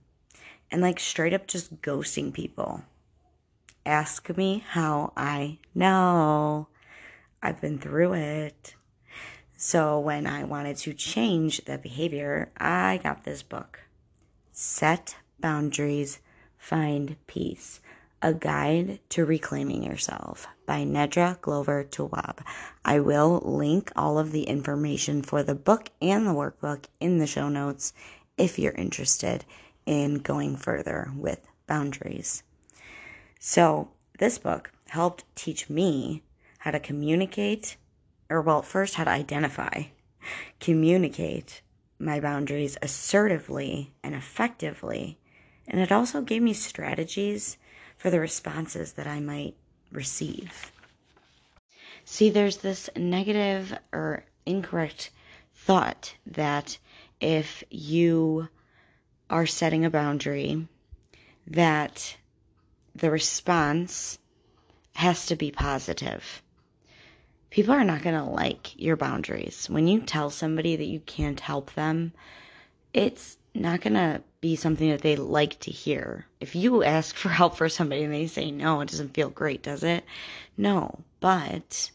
and 0.70 0.80
like 0.80 0.98
straight 0.98 1.34
up 1.34 1.46
just 1.46 1.82
ghosting 1.82 2.32
people. 2.32 2.82
Ask 3.84 4.34
me 4.36 4.64
how 4.66 5.12
I 5.16 5.58
know. 5.74 6.68
I've 7.42 7.60
been 7.60 7.78
through 7.78 8.14
it. 8.14 8.74
So 9.56 10.00
when 10.00 10.26
I 10.26 10.44
wanted 10.44 10.76
to 10.78 10.94
change 10.94 11.64
that 11.64 11.82
behavior, 11.82 12.50
I 12.56 13.00
got 13.02 13.24
this 13.24 13.42
book 13.42 13.80
Set 14.52 15.16
Boundaries, 15.40 16.20
Find 16.58 17.16
Peace 17.26 17.80
A 18.24 18.32
Guide 18.32 19.00
to 19.08 19.24
Reclaiming 19.24 19.82
Yourself 19.82 20.46
by 20.64 20.84
Nedra 20.84 21.40
Glover 21.40 21.82
Tawwab. 21.82 22.38
I 22.84 23.00
will 23.00 23.40
link 23.44 23.90
all 23.96 24.16
of 24.16 24.30
the 24.30 24.44
information 24.44 25.22
for 25.22 25.42
the 25.42 25.56
book 25.56 25.90
and 26.00 26.24
the 26.24 26.30
workbook 26.30 26.84
in 27.00 27.18
the 27.18 27.26
show 27.26 27.48
notes 27.48 27.92
if 28.38 28.60
you're 28.60 28.74
interested 28.74 29.44
in 29.86 30.20
going 30.20 30.56
further 30.56 31.10
with 31.16 31.40
boundaries. 31.66 32.44
So, 33.40 33.90
this 34.20 34.38
book 34.38 34.70
helped 34.90 35.24
teach 35.34 35.68
me 35.68 36.22
how 36.58 36.70
to 36.70 36.78
communicate 36.78 37.76
or 38.30 38.40
well, 38.40 38.62
first 38.62 38.94
how 38.94 39.02
to 39.02 39.10
identify, 39.10 39.86
communicate 40.60 41.60
my 41.98 42.20
boundaries 42.20 42.78
assertively 42.82 43.94
and 44.04 44.14
effectively. 44.14 45.18
And 45.66 45.80
it 45.80 45.90
also 45.90 46.20
gave 46.20 46.42
me 46.42 46.52
strategies 46.52 47.56
for 48.02 48.10
the 48.10 48.18
responses 48.18 48.94
that 48.94 49.06
I 49.06 49.20
might 49.20 49.54
receive. 49.92 50.72
See, 52.04 52.30
there's 52.30 52.56
this 52.56 52.90
negative 52.96 53.72
or 53.92 54.24
incorrect 54.44 55.10
thought 55.54 56.12
that 56.26 56.76
if 57.20 57.62
you 57.70 58.48
are 59.30 59.46
setting 59.46 59.84
a 59.84 59.90
boundary, 59.90 60.66
that 61.46 62.16
the 62.96 63.10
response 63.10 64.18
has 64.96 65.26
to 65.26 65.36
be 65.36 65.52
positive 65.52 66.42
people 67.52 67.74
are 67.74 67.84
not 67.84 68.02
going 68.02 68.16
to 68.16 68.24
like 68.24 68.80
your 68.80 68.96
boundaries. 68.96 69.68
When 69.68 69.86
you 69.86 70.00
tell 70.00 70.30
somebody 70.30 70.74
that 70.74 70.86
you 70.86 71.00
can't 71.00 71.38
help 71.38 71.72
them, 71.74 72.12
it's 72.94 73.36
not 73.54 73.80
going 73.80 73.94
to 73.94 74.22
be 74.40 74.56
something 74.56 74.90
that 74.90 75.02
they 75.02 75.16
like 75.16 75.58
to 75.60 75.70
hear. 75.70 76.26
If 76.40 76.54
you 76.54 76.82
ask 76.82 77.14
for 77.16 77.28
help 77.28 77.56
for 77.56 77.68
somebody 77.68 78.04
and 78.04 78.12
they 78.12 78.26
say 78.26 78.50
no, 78.50 78.80
it 78.80 78.88
doesn't 78.88 79.14
feel 79.14 79.30
great, 79.30 79.62
does 79.62 79.82
it? 79.82 80.04
No. 80.56 81.00
But 81.20 81.90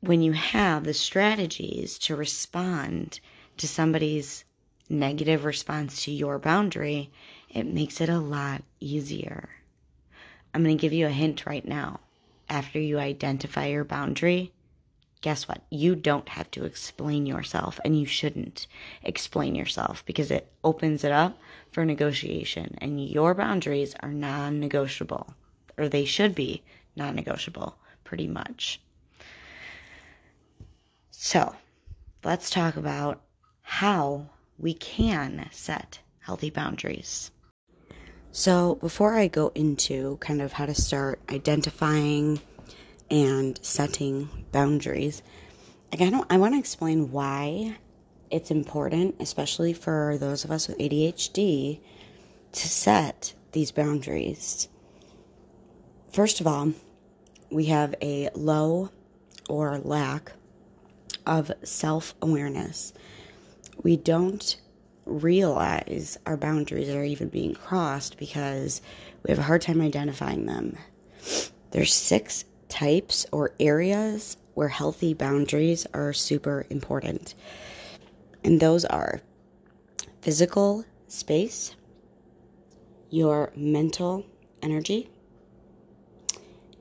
when 0.00 0.22
you 0.22 0.32
have 0.32 0.84
the 0.84 0.94
strategies 0.94 1.98
to 2.00 2.16
respond 2.16 3.20
to 3.56 3.66
somebody's 3.66 4.44
negative 4.88 5.44
response 5.44 6.04
to 6.04 6.10
your 6.10 6.38
boundary, 6.38 7.10
it 7.50 7.66
makes 7.66 8.00
it 8.00 8.08
a 8.08 8.18
lot 8.18 8.62
easier. 8.80 9.48
I'm 10.54 10.62
going 10.62 10.76
to 10.76 10.80
give 10.80 10.92
you 10.92 11.06
a 11.06 11.10
hint 11.10 11.46
right 11.46 11.66
now 11.66 12.00
after 12.48 12.78
you 12.78 12.98
identify 12.98 13.66
your 13.66 13.84
boundary, 13.84 14.52
guess 15.20 15.48
what? 15.48 15.62
You 15.70 15.94
don't 15.94 16.28
have 16.28 16.50
to 16.52 16.64
explain 16.64 17.26
yourself, 17.26 17.80
and 17.84 17.98
you 17.98 18.06
shouldn't 18.06 18.66
explain 19.02 19.54
yourself 19.54 20.04
because 20.06 20.30
it 20.30 20.50
opens 20.62 21.04
it 21.04 21.12
up 21.12 21.38
for 21.70 21.84
negotiation. 21.84 22.76
And 22.80 23.04
your 23.04 23.34
boundaries 23.34 23.94
are 24.00 24.12
non 24.12 24.60
negotiable, 24.60 25.34
or 25.76 25.88
they 25.88 26.04
should 26.04 26.34
be 26.34 26.62
non 26.96 27.14
negotiable, 27.14 27.76
pretty 28.04 28.28
much. 28.28 28.80
So, 31.10 31.54
let's 32.24 32.50
talk 32.50 32.76
about 32.76 33.22
how 33.62 34.30
we 34.58 34.74
can 34.74 35.48
set 35.50 35.98
healthy 36.20 36.50
boundaries. 36.50 37.30
So, 38.30 38.76
before 38.76 39.14
I 39.14 39.26
go 39.26 39.50
into 39.54 40.16
kind 40.18 40.40
of 40.42 40.52
how 40.52 40.66
to 40.66 40.74
start 40.74 41.20
identifying 41.30 42.40
and 43.10 43.58
setting 43.62 44.28
boundaries, 44.52 45.22
like 45.92 46.02
I 46.02 46.10
don't 46.10 46.30
I 46.30 46.38
want 46.38 46.54
to 46.54 46.58
explain 46.58 47.10
why 47.10 47.76
it's 48.30 48.50
important, 48.50 49.16
especially 49.20 49.72
for 49.72 50.16
those 50.18 50.44
of 50.44 50.50
us 50.50 50.68
with 50.68 50.78
ADHD, 50.78 51.80
to 52.52 52.68
set 52.68 53.34
these 53.52 53.72
boundaries. 53.72 54.68
First 56.12 56.40
of 56.40 56.46
all, 56.46 56.72
we 57.50 57.66
have 57.66 57.94
a 58.02 58.28
low 58.34 58.90
or 59.48 59.78
lack 59.78 60.32
of 61.26 61.50
self 61.62 62.14
awareness. 62.20 62.92
We 63.82 63.96
don't 63.96 64.60
realize 65.06 66.18
our 66.26 66.36
boundaries 66.36 66.90
are 66.90 67.04
even 67.04 67.28
being 67.28 67.54
crossed 67.54 68.18
because 68.18 68.82
we 69.22 69.30
have 69.30 69.38
a 69.38 69.42
hard 69.42 69.62
time 69.62 69.80
identifying 69.80 70.46
them. 70.46 70.76
There's 71.70 71.94
six 71.94 72.44
types 72.68 73.26
or 73.32 73.52
areas 73.60 74.36
where 74.54 74.68
healthy 74.68 75.14
boundaries 75.14 75.86
are 75.94 76.12
super 76.12 76.66
important. 76.70 77.34
And 78.44 78.60
those 78.60 78.84
are 78.84 79.20
physical 80.20 80.84
space, 81.06 81.74
your 83.10 83.52
mental 83.56 84.24
energy, 84.62 85.10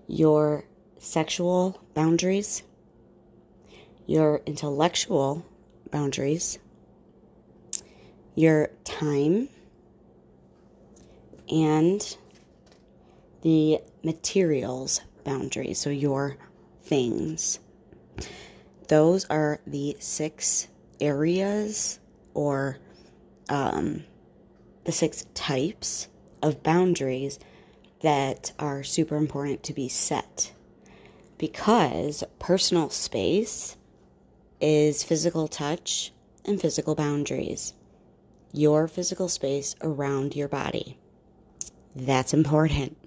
your 0.08 0.66
sexual 1.00 1.80
boundaries, 1.94 2.64
your 4.06 4.42
intellectual 4.46 5.46
boundaries, 5.92 6.60
your 8.36 8.70
time, 8.84 9.50
and 11.50 12.18
the 13.42 13.80
materials 14.04 15.02
boundaries, 15.28 15.80
so 15.80 15.92
your 15.92 16.38
things. 16.82 17.60
Those 18.88 19.26
are 19.26 19.60
the 19.68 19.96
six 20.00 20.68
areas 21.00 22.00
or 22.34 22.78
um, 23.50 24.04
the 24.86 24.92
six 24.92 25.26
types 25.34 26.08
of 26.42 26.64
boundaries 26.64 27.40
that 28.02 28.54
are 28.58 28.84
super 28.84 29.18
important 29.18 29.64
to 29.64 29.74
be 29.74 29.90
set 29.90 30.54
because 31.38 32.24
personal 32.40 32.90
space 32.90 33.76
is 34.62 35.04
physical 35.04 35.48
touch 35.48 36.12
and 36.46 36.60
physical 36.60 36.96
boundaries. 36.96 37.74
Your 38.54 38.88
physical 38.88 39.28
space 39.28 39.76
around 39.82 40.36
your 40.36 40.48
body. 40.48 40.98
That's 41.96 42.34
important. 42.34 42.98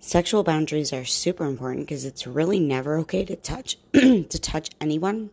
Sexual 0.00 0.44
boundaries 0.44 0.92
are 0.92 1.04
super 1.04 1.44
important 1.44 1.86
because 1.86 2.04
it's 2.04 2.26
really 2.26 2.60
never 2.60 2.98
okay 2.98 3.24
to 3.24 3.36
touch 3.36 3.78
to 3.92 4.38
touch 4.38 4.70
anyone 4.80 5.30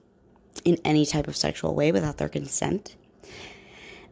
in 0.64 0.78
any 0.84 1.06
type 1.06 1.28
of 1.28 1.38
sexual 1.38 1.76
way 1.76 1.92
without 1.92 2.18
their 2.18 2.30
consent. 2.30 2.96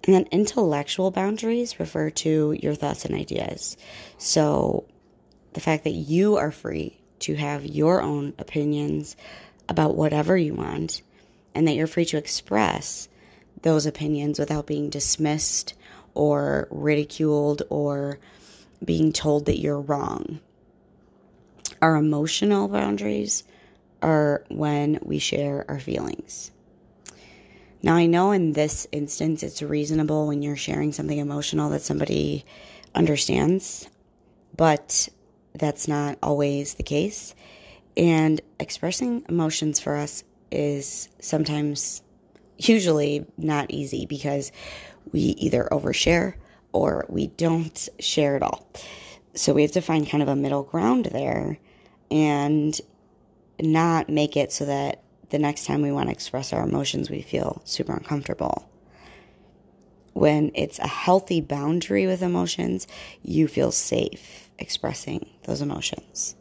And 0.05 0.13
then 0.13 0.27
intellectual 0.31 1.12
boundaries 1.12 1.79
refer 1.79 2.10
to 2.10 2.51
your 2.51 2.75
thoughts 2.75 3.05
and 3.05 3.15
ideas. 3.15 3.77
So 4.17 4.86
the 5.53 5.62
fact 5.62 5.86
that 5.86 5.91
you 5.91 6.36
are 6.36 6.51
free 6.51 7.00
to 7.19 7.36
have 7.36 7.65
your 7.65 8.01
own 8.01 8.33
opinions 8.38 9.15
about 9.69 9.95
whatever 9.95 10.36
you 10.36 10.53
want 10.53 11.01
and 11.55 11.67
that 11.67 11.74
you're 11.74 11.88
free 11.88 12.05
to 12.05 12.17
express 12.17 13.07
those 13.62 13.86
opinions 13.86 14.39
without 14.39 14.67
being 14.67 14.89
dismissed 14.89 15.74
or 16.13 16.67
ridiculed 16.69 17.63
or 17.69 18.19
being 18.84 19.12
told 19.12 19.46
that 19.46 19.60
you're 19.60 19.82
wrong. 19.82 20.40
Our 21.82 21.96
emotional 21.96 22.68
boundaries 22.68 23.44
are 24.02 24.44
when 24.50 25.00
we 25.02 25.20
share 25.20 25.66
our 25.68 25.80
feelings. 25.80 26.52
Now, 27.82 27.96
I 27.96 28.06
know 28.06 28.32
in 28.32 28.54
this 28.54 28.88
instance 28.92 29.44
it's 29.44 29.62
reasonable 29.62 30.28
when 30.28 30.42
you're 30.42 30.56
sharing 30.56 30.94
something 30.94 31.18
emotional 31.18 31.70
that 31.72 31.82
somebody 31.82 32.46
understands, 32.96 33.90
but 34.56 35.10
that's 35.54 35.88
not 35.88 36.18
always 36.24 36.75
the 36.75 36.84
case. 36.84 37.36
And 37.98 38.40
expressing 38.60 39.25
emotions 39.28 39.80
for 39.80 39.96
us 39.98 40.24
is 40.52 41.10
sometimes, 41.20 42.02
usually, 42.58 43.25
not 43.38 43.72
easy 43.72 44.06
because 44.06 44.52
we 45.12 45.20
either 45.20 45.68
overshare 45.72 46.36
or 46.74 47.06
we 47.08 47.27
don't 47.27 47.88
share 48.00 48.36
at 48.36 48.44
all. 48.44 48.68
So 49.36 49.53
we 49.53 49.62
have 49.62 49.71
to 49.71 49.82
find 49.82 50.08
kind 50.08 50.21
of 50.21 50.30
a 50.30 50.36
middle 50.36 50.63
ground 50.63 51.06
there 51.06 51.58
and 52.12 52.80
not 53.60 54.10
make 54.10 54.36
it 54.36 54.52
so 54.52 54.65
that 54.65 55.02
the 55.30 55.39
next 55.39 55.65
time 55.65 55.82
we 55.82 55.91
want 55.91 56.10
to 56.10 56.13
express 56.13 56.54
our 56.54 56.63
emotions, 56.63 57.10
we 57.10 57.21
feel 57.21 57.62
super 57.65 57.93
uncomfortable. 57.93 58.69
When 60.13 60.52
it's 60.54 60.78
a 60.78 60.88
healthy 60.88 61.41
boundary 61.41 62.06
with 62.06 62.21
emotions, 62.21 62.86
you 63.24 63.47
feel 63.47 63.71
safe 63.71 64.52
expressing 64.60 65.28
those 65.45 65.62
emotions. 65.62 66.36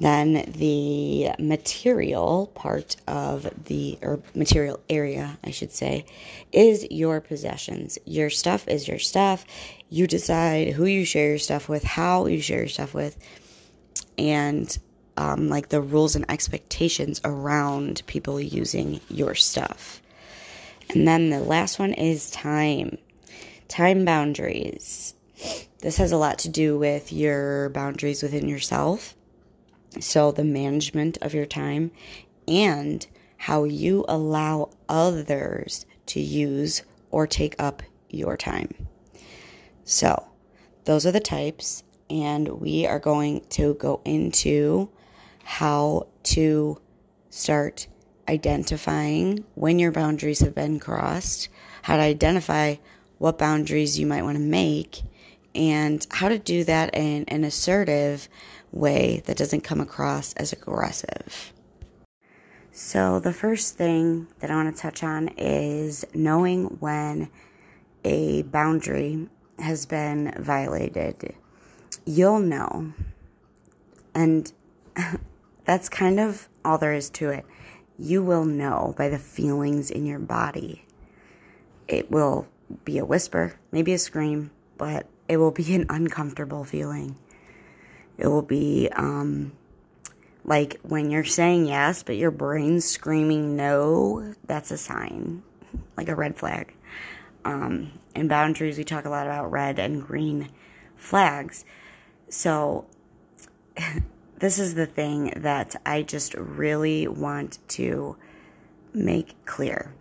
Then 0.00 0.52
the 0.56 1.30
material 1.38 2.50
part 2.54 2.96
of 3.06 3.48
the, 3.66 3.98
or 4.02 4.20
material 4.34 4.80
area, 4.90 5.38
I 5.44 5.50
should 5.50 5.72
say, 5.72 6.04
is 6.52 6.86
your 6.90 7.20
possessions. 7.20 7.98
Your 8.04 8.28
stuff 8.28 8.66
is 8.66 8.88
your 8.88 8.98
stuff. 8.98 9.46
You 9.90 10.06
decide 10.06 10.72
who 10.72 10.84
you 10.86 11.04
share 11.04 11.30
your 11.30 11.38
stuff 11.38 11.68
with, 11.68 11.84
how 11.84 12.26
you 12.26 12.40
share 12.40 12.58
your 12.58 12.68
stuff 12.68 12.92
with, 12.92 13.16
and 14.18 14.76
um, 15.16 15.48
like 15.48 15.68
the 15.68 15.80
rules 15.80 16.16
and 16.16 16.28
expectations 16.28 17.20
around 17.24 18.02
people 18.06 18.40
using 18.40 19.00
your 19.08 19.34
stuff. 19.36 20.02
And 20.90 21.06
then 21.06 21.30
the 21.30 21.40
last 21.40 21.78
one 21.78 21.92
is 21.92 22.30
time. 22.30 22.98
Time 23.68 24.04
boundaries. 24.04 25.14
This 25.80 25.96
has 25.98 26.12
a 26.12 26.16
lot 26.16 26.40
to 26.40 26.48
do 26.48 26.78
with 26.78 27.12
your 27.12 27.68
boundaries 27.70 28.22
within 28.22 28.48
yourself. 28.48 29.14
So, 30.00 30.32
the 30.32 30.44
management 30.44 31.18
of 31.22 31.34
your 31.34 31.46
time 31.46 31.90
and 32.48 33.06
how 33.36 33.64
you 33.64 34.04
allow 34.08 34.70
others 34.88 35.86
to 36.06 36.20
use 36.20 36.82
or 37.10 37.26
take 37.26 37.54
up 37.58 37.82
your 38.10 38.36
time. 38.36 38.86
So, 39.84 40.26
those 40.84 41.06
are 41.06 41.12
the 41.12 41.20
types, 41.20 41.82
and 42.10 42.48
we 42.48 42.86
are 42.86 42.98
going 42.98 43.42
to 43.50 43.74
go 43.74 44.00
into 44.04 44.88
how 45.44 46.08
to 46.24 46.80
start 47.30 47.86
identifying 48.28 49.44
when 49.54 49.78
your 49.78 49.92
boundaries 49.92 50.40
have 50.40 50.54
been 50.54 50.80
crossed, 50.80 51.48
how 51.82 51.96
to 51.96 52.02
identify 52.02 52.76
what 53.18 53.38
boundaries 53.38 53.98
you 53.98 54.06
might 54.06 54.22
want 54.22 54.36
to 54.36 54.42
make, 54.42 55.02
and 55.54 56.06
how 56.10 56.28
to 56.28 56.38
do 56.38 56.64
that 56.64 56.94
in 56.94 57.24
an 57.28 57.44
assertive 57.44 58.28
way 58.74 59.22
that 59.26 59.36
doesn't 59.36 59.62
come 59.62 59.80
across 59.80 60.32
as 60.34 60.52
aggressive. 60.52 61.52
So, 62.72 63.20
the 63.20 63.32
first 63.32 63.76
thing 63.76 64.26
that 64.40 64.50
I 64.50 64.56
want 64.56 64.74
to 64.74 64.82
touch 64.82 65.04
on 65.04 65.28
is 65.38 66.04
knowing 66.12 66.64
when 66.80 67.30
a 68.04 68.42
boundary 68.42 69.28
has 69.60 69.86
been 69.86 70.34
violated. 70.38 71.34
You'll 72.04 72.40
know. 72.40 72.92
And 74.14 74.52
That's 75.64 75.88
kind 75.88 76.20
of 76.20 76.48
all 76.64 76.78
there 76.78 76.92
is 76.92 77.10
to 77.10 77.30
it. 77.30 77.44
You 77.98 78.22
will 78.22 78.44
know 78.44 78.94
by 78.96 79.08
the 79.08 79.18
feelings 79.18 79.90
in 79.90 80.04
your 80.04 80.18
body. 80.18 80.84
It 81.88 82.10
will 82.10 82.48
be 82.84 82.98
a 82.98 83.04
whisper, 83.04 83.54
maybe 83.72 83.92
a 83.92 83.98
scream, 83.98 84.50
but 84.76 85.06
it 85.28 85.36
will 85.36 85.52
be 85.52 85.74
an 85.74 85.86
uncomfortable 85.88 86.64
feeling. 86.64 87.16
It 88.16 88.28
will 88.28 88.42
be 88.42 88.88
um, 88.94 89.52
like 90.44 90.78
when 90.82 91.10
you're 91.10 91.24
saying 91.24 91.66
yes, 91.66 92.02
but 92.02 92.16
your 92.16 92.30
brain's 92.30 92.84
screaming 92.84 93.56
no, 93.56 94.34
that's 94.46 94.70
a 94.70 94.78
sign, 94.78 95.42
like 95.96 96.08
a 96.08 96.14
red 96.14 96.36
flag. 96.36 96.74
Um, 97.44 97.92
in 98.14 98.28
boundaries, 98.28 98.78
we 98.78 98.84
talk 98.84 99.04
a 99.04 99.10
lot 99.10 99.26
about 99.26 99.50
red 99.50 99.78
and 99.78 100.02
green 100.02 100.50
flags. 100.96 101.64
So 102.28 102.86
this 104.38 104.58
is 104.58 104.74
the 104.74 104.86
thing 104.86 105.32
that 105.36 105.76
I 105.84 106.02
just 106.02 106.34
really 106.34 107.08
want 107.08 107.58
to 107.70 108.16
make 108.92 109.34
clear. 109.44 109.92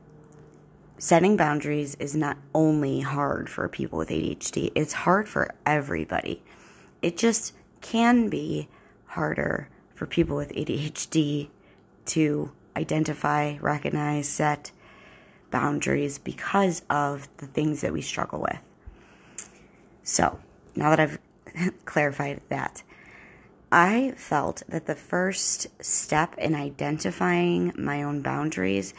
Setting 0.97 1.35
boundaries 1.35 1.95
is 1.95 2.15
not 2.15 2.37
only 2.53 3.01
hard 3.01 3.49
for 3.49 3.67
people 3.67 3.97
with 3.97 4.09
ADHD, 4.09 4.71
it's 4.73 4.93
hard 4.93 5.27
for 5.27 5.53
everybody. 5.65 6.41
It 7.01 7.17
just 7.17 7.53
can 7.83 8.29
be 8.29 8.67
harder 9.05 9.69
for 9.93 10.07
people 10.07 10.35
with 10.35 10.51
ADHD 10.53 11.49
to 12.05 12.51
identify, 12.75 13.57
recognize, 13.59 14.27
set 14.27 14.71
boundaries 15.51 16.17
because 16.17 16.81
of 16.89 17.29
the 17.37 17.45
things 17.45 17.81
that 17.81 17.93
we 17.93 18.01
struggle 18.01 18.41
with. 18.41 18.59
So, 20.01 20.39
now 20.75 20.89
that 20.89 20.99
I've 20.99 21.19
clarified 21.85 22.41
that, 22.49 22.81
I 23.71 24.13
felt 24.17 24.63
that 24.67 24.87
the 24.87 24.95
first 24.95 25.67
step 25.83 26.35
in 26.37 26.55
identifying 26.55 27.73
my 27.75 28.03
own 28.03 28.21
boundaries 28.21 28.93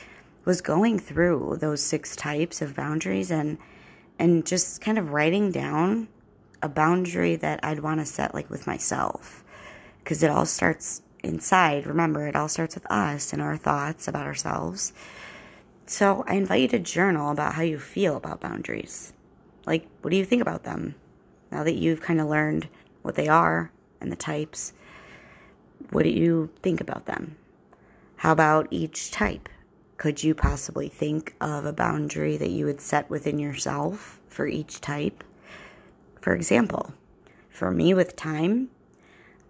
was 0.44 0.60
going 0.60 0.98
through 0.98 1.58
those 1.60 1.82
six 1.82 2.14
types 2.16 2.62
of 2.62 2.76
boundaries 2.76 3.30
and 3.30 3.58
and 4.18 4.46
just 4.46 4.80
kind 4.80 4.98
of 4.98 5.12
writing 5.12 5.50
down 5.50 6.06
a 6.64 6.68
boundary 6.68 7.36
that 7.36 7.60
I'd 7.62 7.80
want 7.80 8.00
to 8.00 8.06
set 8.06 8.34
like 8.34 8.48
with 8.48 8.66
myself 8.66 9.44
because 9.98 10.22
it 10.22 10.30
all 10.30 10.46
starts 10.46 11.02
inside. 11.22 11.86
Remember, 11.86 12.26
it 12.26 12.34
all 12.34 12.48
starts 12.48 12.74
with 12.74 12.90
us 12.90 13.34
and 13.34 13.42
our 13.42 13.58
thoughts 13.58 14.08
about 14.08 14.26
ourselves. 14.26 14.94
So 15.84 16.24
I 16.26 16.36
invite 16.36 16.62
you 16.62 16.68
to 16.68 16.78
journal 16.78 17.30
about 17.30 17.52
how 17.52 17.62
you 17.62 17.78
feel 17.78 18.16
about 18.16 18.40
boundaries. 18.40 19.12
Like, 19.66 19.86
what 20.00 20.10
do 20.10 20.16
you 20.16 20.24
think 20.24 20.40
about 20.40 20.64
them? 20.64 20.94
Now 21.52 21.64
that 21.64 21.74
you've 21.74 22.00
kind 22.00 22.18
of 22.18 22.28
learned 22.28 22.66
what 23.02 23.14
they 23.14 23.28
are 23.28 23.70
and 24.00 24.10
the 24.10 24.16
types, 24.16 24.72
what 25.90 26.04
do 26.04 26.08
you 26.08 26.48
think 26.62 26.80
about 26.80 27.04
them? 27.04 27.36
How 28.16 28.32
about 28.32 28.68
each 28.70 29.10
type? 29.10 29.50
Could 29.98 30.24
you 30.24 30.34
possibly 30.34 30.88
think 30.88 31.34
of 31.42 31.66
a 31.66 31.74
boundary 31.74 32.38
that 32.38 32.50
you 32.50 32.64
would 32.64 32.80
set 32.80 33.10
within 33.10 33.38
yourself 33.38 34.18
for 34.28 34.46
each 34.46 34.80
type? 34.80 35.22
For 36.24 36.32
example, 36.34 36.94
for 37.50 37.70
me 37.70 37.92
with 37.92 38.16
time, 38.16 38.70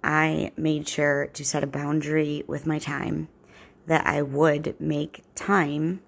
I 0.03 0.51
made 0.57 0.89
sure 0.89 1.27
to 1.27 1.45
set 1.45 1.63
a 1.63 1.69
boundary 1.69 2.43
with 2.49 2.67
my 2.67 2.81
time 2.81 3.29
that 3.87 4.05
I 4.05 4.23
would 4.23 4.75
make 4.81 5.23
time 5.37 6.03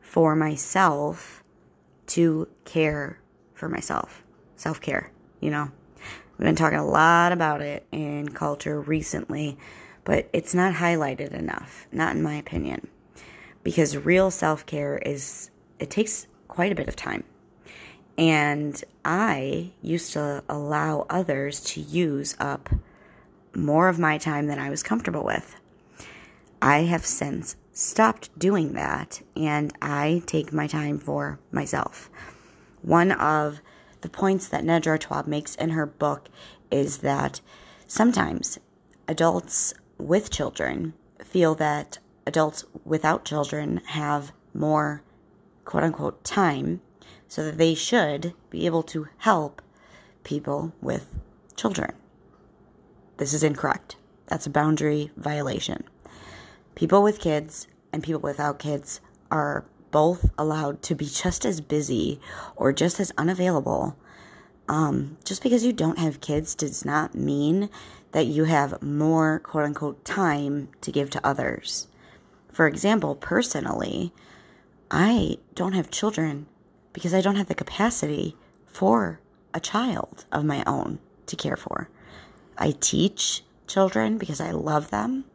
for 0.00 0.36
myself 0.36 1.42
to 2.06 2.46
care 2.64 3.18
for 3.54 3.68
myself. 3.68 4.22
Self 4.54 4.80
care, 4.80 5.10
you 5.40 5.50
know. 5.50 5.72
We've 6.38 6.46
been 6.46 6.54
talking 6.54 6.78
a 6.78 6.86
lot 6.86 7.32
about 7.32 7.60
it 7.60 7.84
in 7.90 8.28
culture 8.28 8.80
recently, 8.80 9.58
but 10.04 10.28
it's 10.32 10.54
not 10.54 10.74
highlighted 10.74 11.32
enough, 11.32 11.88
not 11.90 12.14
in 12.14 12.22
my 12.22 12.36
opinion. 12.36 12.86
Because 13.64 13.96
real 13.96 14.30
self 14.30 14.64
care 14.64 14.96
is, 14.96 15.50
it 15.80 15.90
takes 15.90 16.28
quite 16.46 16.70
a 16.70 16.76
bit 16.76 16.86
of 16.86 16.94
time. 16.94 17.24
And 18.16 18.82
I 19.04 19.72
used 19.82 20.12
to 20.12 20.44
allow 20.48 21.06
others 21.10 21.60
to 21.64 21.80
use 21.80 22.36
up 22.38 22.70
more 23.54 23.88
of 23.88 23.98
my 23.98 24.18
time 24.18 24.46
than 24.46 24.58
I 24.58 24.70
was 24.70 24.82
comfortable 24.82 25.24
with. 25.24 25.56
I 26.62 26.84
have 26.84 27.04
since 27.04 27.56
stopped 27.72 28.36
doing 28.38 28.72
that 28.74 29.20
and 29.36 29.72
I 29.82 30.22
take 30.26 30.52
my 30.52 30.66
time 30.66 30.98
for 30.98 31.40
myself. 31.50 32.08
One 32.82 33.12
of 33.12 33.60
the 34.00 34.08
points 34.08 34.48
that 34.48 34.64
Nedra 34.64 34.98
Tawwab 34.98 35.26
makes 35.26 35.54
in 35.56 35.70
her 35.70 35.86
book 35.86 36.28
is 36.70 36.98
that 36.98 37.40
sometimes 37.86 38.58
adults 39.08 39.74
with 39.98 40.30
children 40.30 40.94
feel 41.22 41.54
that 41.56 41.98
adults 42.26 42.64
without 42.84 43.24
children 43.24 43.80
have 43.86 44.32
more 44.52 45.02
quote 45.64 45.84
unquote 45.84 46.24
time, 46.24 46.80
so 47.34 47.42
that 47.42 47.58
they 47.58 47.74
should 47.74 48.32
be 48.48 48.64
able 48.64 48.84
to 48.84 49.08
help 49.18 49.60
people 50.22 50.72
with 50.80 51.18
children. 51.56 51.90
This 53.16 53.34
is 53.34 53.42
incorrect. 53.42 53.96
That's 54.28 54.46
a 54.46 54.50
boundary 54.50 55.10
violation. 55.16 55.82
People 56.76 57.02
with 57.02 57.18
kids 57.18 57.66
and 57.92 58.04
people 58.04 58.20
without 58.20 58.60
kids 58.60 59.00
are 59.32 59.64
both 59.90 60.30
allowed 60.38 60.80
to 60.82 60.94
be 60.94 61.06
just 61.06 61.44
as 61.44 61.60
busy 61.60 62.20
or 62.54 62.72
just 62.72 63.00
as 63.00 63.10
unavailable. 63.18 63.96
Um, 64.68 65.16
just 65.24 65.42
because 65.42 65.64
you 65.64 65.72
don't 65.72 65.98
have 65.98 66.20
kids 66.20 66.54
does 66.54 66.84
not 66.84 67.16
mean 67.16 67.68
that 68.12 68.26
you 68.26 68.44
have 68.44 68.80
more 68.80 69.40
quote 69.40 69.64
unquote 69.64 70.04
time 70.04 70.68
to 70.82 70.92
give 70.92 71.10
to 71.10 71.26
others. 71.26 71.88
For 72.52 72.68
example, 72.68 73.16
personally, 73.16 74.12
I 74.88 75.38
don't 75.56 75.72
have 75.72 75.90
children 75.90 76.46
because 76.94 77.12
I 77.12 77.20
don't 77.20 77.36
have 77.36 77.48
the 77.48 77.54
capacity 77.54 78.34
for 78.64 79.20
a 79.52 79.60
child 79.60 80.24
of 80.32 80.46
my 80.46 80.64
own 80.66 80.98
to 81.26 81.36
care 81.36 81.56
for. 81.56 81.90
I 82.56 82.70
teach 82.80 83.44
children 83.66 84.16
because 84.16 84.40
I 84.40 84.52
love 84.52 84.90
them 84.90 85.26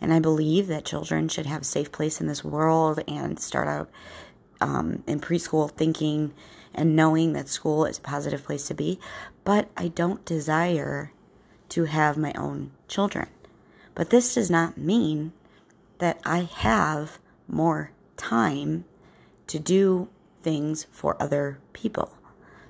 and 0.00 0.12
I 0.12 0.20
believe 0.20 0.68
that 0.68 0.84
children 0.84 1.28
should 1.28 1.46
have 1.46 1.62
a 1.62 1.64
safe 1.64 1.90
place 1.90 2.20
in 2.20 2.28
this 2.28 2.44
world 2.44 3.02
and 3.08 3.40
start 3.40 3.66
out 3.66 3.90
um, 4.60 5.02
in 5.06 5.20
preschool 5.20 5.70
thinking 5.70 6.32
and 6.74 6.94
knowing 6.94 7.32
that 7.32 7.48
school 7.48 7.86
is 7.86 7.98
a 7.98 8.02
positive 8.02 8.44
place 8.44 8.66
to 8.68 8.74
be. 8.74 9.00
But 9.44 9.70
I 9.76 9.88
don't 9.88 10.24
desire 10.24 11.12
to 11.70 11.84
have 11.84 12.16
my 12.16 12.32
own 12.34 12.72
children. 12.88 13.28
But 13.94 14.10
this 14.10 14.34
does 14.34 14.50
not 14.50 14.76
mean 14.76 15.32
that 15.98 16.20
I 16.24 16.40
have 16.42 17.18
more 17.48 17.92
time 18.16 18.84
to 19.46 19.58
do 19.58 20.08
things 20.46 20.86
for 20.92 21.20
other 21.20 21.58
people. 21.72 22.16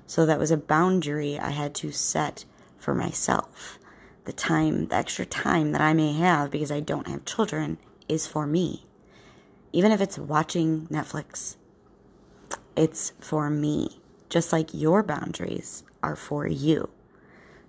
So 0.07 0.25
that 0.25 0.39
was 0.39 0.49
a 0.49 0.57
boundary 0.57 1.37
I 1.37 1.51
had 1.51 1.75
to 1.75 1.91
set 1.91 2.43
for 2.79 2.95
myself 2.95 3.77
the 4.25 4.33
time, 4.33 4.87
the 4.87 4.95
extra 4.95 5.27
time 5.27 5.73
that 5.73 5.81
I 5.81 5.93
may 5.93 6.13
have 6.13 6.49
because 6.49 6.71
I 6.71 6.79
don't 6.79 7.07
have 7.07 7.23
children 7.23 7.77
is 8.09 8.25
for 8.25 8.47
me. 8.47 8.87
Even 9.71 9.91
if 9.91 10.01
it's 10.01 10.17
watching 10.17 10.87
Netflix, 10.87 11.57
it's 12.75 13.13
for 13.19 13.47
me. 13.51 14.01
Just 14.27 14.51
like 14.51 14.73
your 14.73 15.03
boundaries 15.03 15.83
are 16.01 16.15
for 16.15 16.47
you. 16.47 16.89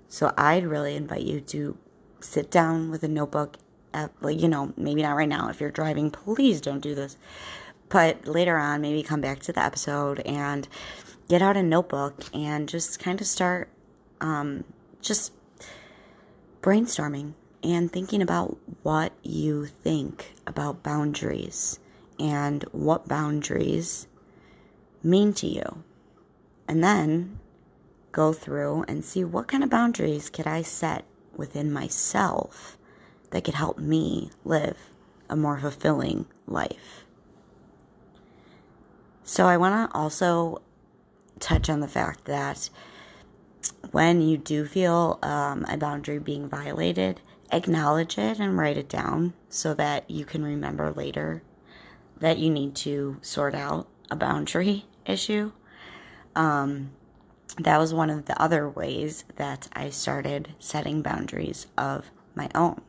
So 0.08 0.32
I'd 0.38 0.64
really 0.64 0.96
invite 0.96 1.20
you 1.20 1.42
to 1.42 1.76
sit 2.20 2.50
down 2.50 2.90
with 2.90 3.02
a 3.02 3.08
notebook 3.08 3.58
at, 3.92 4.10
like, 4.22 4.40
you 4.40 4.48
know, 4.48 4.72
maybe 4.74 5.02
not 5.02 5.16
right 5.16 5.28
now. 5.28 5.50
If 5.50 5.60
you're 5.60 5.70
driving, 5.70 6.10
please 6.10 6.62
don't 6.62 6.80
do 6.80 6.94
this. 6.94 7.18
But 7.88 8.26
later 8.26 8.58
on, 8.58 8.80
maybe 8.80 9.02
come 9.02 9.20
back 9.20 9.40
to 9.40 9.52
the 9.52 9.62
episode 9.62 10.20
and 10.20 10.68
get 11.28 11.42
out 11.42 11.56
a 11.56 11.62
notebook 11.62 12.24
and 12.34 12.68
just 12.68 12.98
kind 12.98 13.20
of 13.20 13.26
start 13.26 13.68
um, 14.20 14.64
just 15.00 15.32
brainstorming 16.62 17.34
and 17.62 17.90
thinking 17.90 18.22
about 18.22 18.56
what 18.82 19.12
you 19.22 19.66
think 19.66 20.32
about 20.46 20.82
boundaries 20.82 21.78
and 22.18 22.64
what 22.72 23.08
boundaries 23.08 24.06
mean 25.02 25.32
to 25.34 25.46
you. 25.46 25.84
And 26.66 26.82
then 26.82 27.38
go 28.12 28.32
through 28.32 28.84
and 28.88 29.04
see 29.04 29.24
what 29.24 29.48
kind 29.48 29.62
of 29.62 29.70
boundaries 29.70 30.30
could 30.30 30.46
I 30.46 30.62
set 30.62 31.04
within 31.36 31.72
myself 31.72 32.76
that 33.30 33.44
could 33.44 33.54
help 33.54 33.78
me 33.78 34.30
live 34.44 34.76
a 35.28 35.36
more 35.36 35.58
fulfilling 35.58 36.26
life. 36.46 36.97
So 39.28 39.46
I 39.46 39.58
want 39.58 39.74
to 39.90 39.94
also 39.94 40.62
touch 41.38 41.68
on 41.68 41.80
the 41.80 41.86
fact 41.86 42.24
that 42.24 42.70
when 43.90 44.22
you 44.22 44.38
do 44.38 44.64
feel 44.64 45.18
um, 45.22 45.66
a 45.68 45.76
boundary 45.76 46.18
being 46.18 46.48
violated, 46.48 47.20
acknowledge 47.52 48.16
it 48.16 48.38
and 48.38 48.56
write 48.56 48.78
it 48.78 48.88
down 48.88 49.34
so 49.50 49.74
that 49.74 50.10
you 50.10 50.24
can 50.24 50.42
remember 50.42 50.92
later 50.92 51.42
that 52.18 52.38
you 52.38 52.48
need 52.48 52.74
to 52.76 53.18
sort 53.20 53.54
out 53.54 53.86
a 54.10 54.16
boundary 54.16 54.86
issue. 55.06 55.52
Um, 56.34 56.92
that 57.58 57.76
was 57.76 57.92
one 57.92 58.08
of 58.08 58.24
the 58.24 58.42
other 58.42 58.66
ways 58.66 59.26
that 59.36 59.68
I 59.74 59.90
started 59.90 60.54
setting 60.58 61.02
boundaries 61.02 61.66
of 61.76 62.06
my 62.34 62.48
own. 62.54 62.80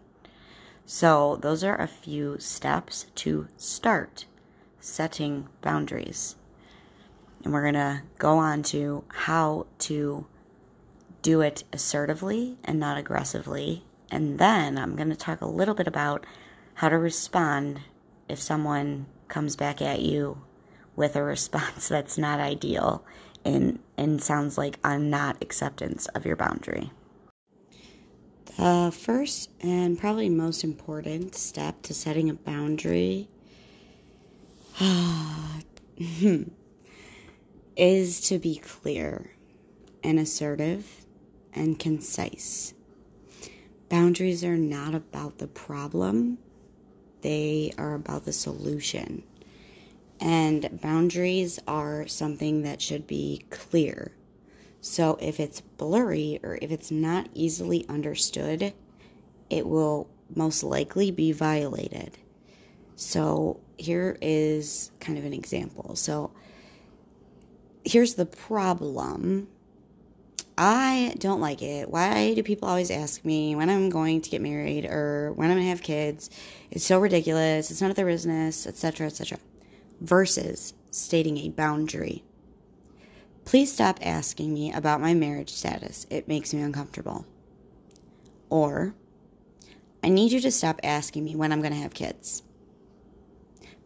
So, 0.85 1.35
those 1.35 1.65
are 1.65 1.79
a 1.79 1.85
few 1.85 2.37
steps 2.39 3.07
to 3.15 3.49
start 3.57 4.25
setting 4.79 5.47
boundaries. 5.61 6.35
And 7.43 7.53
we're 7.53 7.61
going 7.61 7.73
to 7.75 8.01
go 8.17 8.37
on 8.37 8.63
to 8.63 9.03
how 9.09 9.67
to 9.79 10.25
do 11.21 11.41
it 11.41 11.63
assertively 11.73 12.57
and 12.63 12.79
not 12.79 12.97
aggressively. 12.97 13.83
And 14.11 14.39
then 14.39 14.77
I'm 14.77 14.95
going 14.95 15.09
to 15.09 15.15
talk 15.15 15.41
a 15.41 15.47
little 15.47 15.75
bit 15.75 15.87
about 15.87 16.25
how 16.75 16.89
to 16.89 16.97
respond 16.97 17.81
if 18.27 18.39
someone 18.39 19.05
comes 19.27 19.55
back 19.55 19.81
at 19.81 20.01
you 20.01 20.41
with 20.95 21.15
a 21.15 21.23
response 21.35 21.87
that's 21.87 22.17
not 22.17 22.39
ideal 22.39 23.03
and, 23.45 23.79
and 23.97 24.21
sounds 24.21 24.57
like 24.57 24.79
a 24.83 24.97
not 24.97 25.41
acceptance 25.41 26.07
of 26.07 26.25
your 26.25 26.35
boundary. 26.35 26.91
The 28.57 28.91
first 28.93 29.51
and 29.61 29.97
probably 29.97 30.27
most 30.27 30.65
important 30.65 31.35
step 31.35 31.81
to 31.83 31.93
setting 31.93 32.29
a 32.29 32.33
boundary 32.33 33.29
is 37.75 38.21
to 38.21 38.39
be 38.39 38.57
clear 38.57 39.31
and 40.03 40.19
assertive 40.19 41.05
and 41.53 41.79
concise. 41.79 42.73
Boundaries 43.89 44.43
are 44.43 44.57
not 44.57 44.93
about 44.93 45.37
the 45.39 45.47
problem, 45.47 46.37
they 47.21 47.73
are 47.77 47.95
about 47.95 48.25
the 48.25 48.33
solution. 48.33 49.23
And 50.21 50.79
boundaries 50.81 51.59
are 51.67 52.07
something 52.07 52.63
that 52.63 52.81
should 52.81 53.07
be 53.07 53.43
clear. 53.49 54.11
So 54.81 55.17
if 55.21 55.39
it's 55.39 55.61
blurry 55.61 56.39
or 56.43 56.59
if 56.61 56.71
it's 56.71 56.91
not 56.91 57.27
easily 57.33 57.85
understood, 57.89 58.73
it 59.49 59.67
will 59.67 60.09
most 60.35 60.63
likely 60.63 61.11
be 61.11 61.31
violated. 61.31 62.17
So 62.99 63.61
here 63.77 64.17
is 64.21 64.91
kind 64.99 65.17
of 65.17 65.23
an 65.23 65.31
example. 65.31 65.95
So 65.95 66.31
here's 67.85 68.15
the 68.15 68.25
problem 68.25 69.47
I 70.57 71.15
don't 71.17 71.39
like 71.39 71.61
it. 71.61 71.89
Why 71.89 72.33
do 72.33 72.43
people 72.43 72.67
always 72.67 72.91
ask 72.91 73.23
me 73.23 73.55
when 73.55 73.69
I'm 73.69 73.89
going 73.89 74.19
to 74.19 74.29
get 74.29 74.41
married 74.41 74.83
or 74.83 75.31
when 75.31 75.49
I'm 75.49 75.55
going 75.55 75.63
to 75.63 75.69
have 75.69 75.81
kids? 75.81 76.29
It's 76.71 76.85
so 76.85 76.99
ridiculous. 76.99 77.71
It's 77.71 77.79
none 77.79 77.89
of 77.89 77.95
their 77.95 78.05
business, 78.05 78.67
etc., 78.67 79.07
etc. 79.07 79.39
versus 80.01 80.73
stating 80.91 81.37
a 81.37 81.49
boundary. 81.51 82.21
Please 83.45 83.71
stop 83.71 83.99
asking 84.01 84.53
me 84.53 84.73
about 84.73 84.99
my 84.99 85.13
marriage 85.13 85.51
status. 85.51 86.05
It 86.09 86.27
makes 86.27 86.53
me 86.53 86.59
uncomfortable. 86.59 87.25
Or, 88.49 88.93
I 90.03 90.09
need 90.09 90.33
you 90.33 90.41
to 90.41 90.51
stop 90.51 90.81
asking 90.83 91.23
me 91.23 91.37
when 91.37 91.53
I'm 91.53 91.61
going 91.61 91.73
to 91.73 91.79
have 91.79 91.93
kids. 91.93 92.43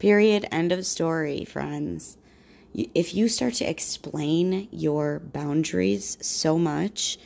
Period. 0.04 0.46
End 0.52 0.74
of 0.74 0.86
story, 0.86 1.46
friends. 1.46 2.18
If 2.74 3.16
you 3.16 3.30
start 3.30 3.54
to 3.54 3.70
explain 3.70 4.68
your 4.70 5.20
boundaries 5.20 6.18
so 6.20 6.60
much, 6.60 7.18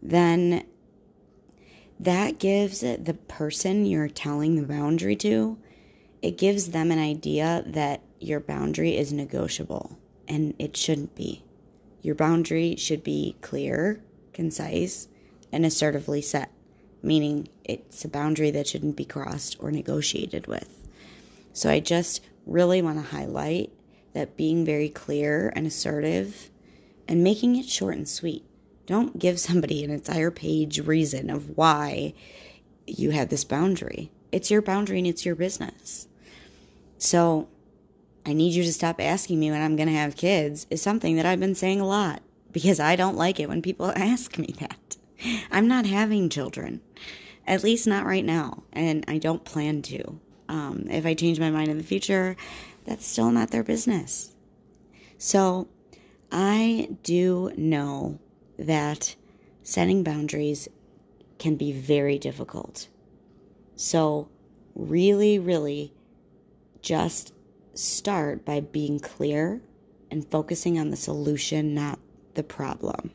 then 0.00 0.64
that 1.98 2.38
gives 2.38 2.82
the 2.82 3.18
person 3.26 3.84
you're 3.84 4.06
telling 4.06 4.54
the 4.54 4.62
boundary 4.62 5.16
to, 5.16 5.58
it 6.22 6.38
gives 6.38 6.68
them 6.68 6.92
an 6.92 7.00
idea 7.00 7.64
that 7.66 8.00
your 8.20 8.38
boundary 8.38 8.96
is 8.96 9.12
negotiable 9.12 9.98
and 10.28 10.54
it 10.60 10.76
shouldn't 10.76 11.16
be. 11.16 11.42
Your 12.00 12.14
boundary 12.14 12.76
should 12.76 13.02
be 13.02 13.34
clear, 13.40 14.04
concise, 14.32 15.08
and 15.50 15.66
assertively 15.66 16.22
set, 16.22 16.52
meaning 17.02 17.48
it's 17.64 18.04
a 18.04 18.08
boundary 18.08 18.52
that 18.52 18.68
shouldn't 18.68 18.94
be 18.94 19.04
crossed 19.04 19.56
or 19.58 19.72
negotiated 19.72 20.46
with. 20.46 20.79
So 21.52 21.70
I 21.70 21.80
just 21.80 22.22
really 22.46 22.82
want 22.82 22.98
to 22.98 23.16
highlight 23.16 23.70
that 24.12 24.36
being 24.36 24.64
very 24.64 24.88
clear 24.88 25.52
and 25.54 25.66
assertive 25.66 26.50
and 27.06 27.24
making 27.24 27.56
it 27.56 27.68
short 27.68 27.96
and 27.96 28.08
sweet. 28.08 28.44
Don't 28.86 29.18
give 29.18 29.38
somebody 29.38 29.84
an 29.84 29.90
entire 29.90 30.30
page 30.30 30.80
reason 30.80 31.30
of 31.30 31.56
why 31.56 32.14
you 32.86 33.10
have 33.10 33.28
this 33.28 33.44
boundary. 33.44 34.10
It's 34.32 34.50
your 34.50 34.62
boundary 34.62 34.98
and 34.98 35.06
it's 35.06 35.24
your 35.24 35.34
business. 35.34 36.08
So, 36.98 37.48
I 38.26 38.34
need 38.34 38.52
you 38.52 38.62
to 38.64 38.72
stop 38.72 39.00
asking 39.00 39.40
me 39.40 39.50
when 39.50 39.62
I'm 39.62 39.76
going 39.76 39.88
to 39.88 39.94
have 39.94 40.14
kids 40.14 40.66
is 40.70 40.82
something 40.82 41.16
that 41.16 41.24
I've 41.24 41.40
been 41.40 41.54
saying 41.54 41.80
a 41.80 41.86
lot 41.86 42.22
because 42.52 42.78
I 42.78 42.94
don't 42.94 43.16
like 43.16 43.40
it 43.40 43.48
when 43.48 43.62
people 43.62 43.92
ask 43.96 44.36
me 44.38 44.54
that. 44.60 44.96
I'm 45.50 45.68
not 45.68 45.86
having 45.86 46.28
children, 46.28 46.80
at 47.46 47.64
least 47.64 47.86
not 47.86 48.06
right 48.06 48.24
now, 48.24 48.62
and 48.72 49.04
I 49.08 49.18
don't 49.18 49.44
plan 49.44 49.82
to. 49.82 50.18
Um, 50.50 50.86
if 50.90 51.06
I 51.06 51.14
change 51.14 51.38
my 51.38 51.50
mind 51.50 51.70
in 51.70 51.78
the 51.78 51.84
future, 51.84 52.36
that's 52.84 53.06
still 53.06 53.30
not 53.30 53.52
their 53.52 53.62
business. 53.62 54.34
So 55.16 55.68
I 56.32 56.88
do 57.04 57.52
know 57.56 58.18
that 58.58 59.14
setting 59.62 60.02
boundaries 60.02 60.68
can 61.38 61.54
be 61.54 61.70
very 61.70 62.18
difficult. 62.18 62.88
So, 63.76 64.28
really, 64.74 65.38
really 65.38 65.94
just 66.82 67.32
start 67.74 68.44
by 68.44 68.58
being 68.58 68.98
clear 68.98 69.60
and 70.10 70.28
focusing 70.32 70.80
on 70.80 70.90
the 70.90 70.96
solution, 70.96 71.74
not 71.74 72.00
the 72.34 72.42
problem. 72.42 73.12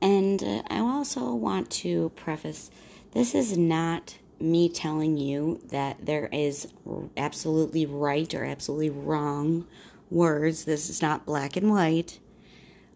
And 0.00 0.42
I 0.70 0.78
also 0.78 1.34
want 1.34 1.68
to 1.70 2.08
preface 2.16 2.70
this 3.12 3.34
is 3.34 3.58
not 3.58 4.16
me 4.40 4.68
telling 4.68 5.16
you 5.16 5.60
that 5.68 6.04
there 6.04 6.28
is 6.32 6.68
absolutely 7.16 7.86
right 7.86 8.32
or 8.34 8.44
absolutely 8.44 8.90
wrong 8.90 9.66
words. 10.10 10.64
This 10.64 10.90
is 10.90 11.02
not 11.02 11.26
black 11.26 11.56
and 11.56 11.70
white. 11.70 12.18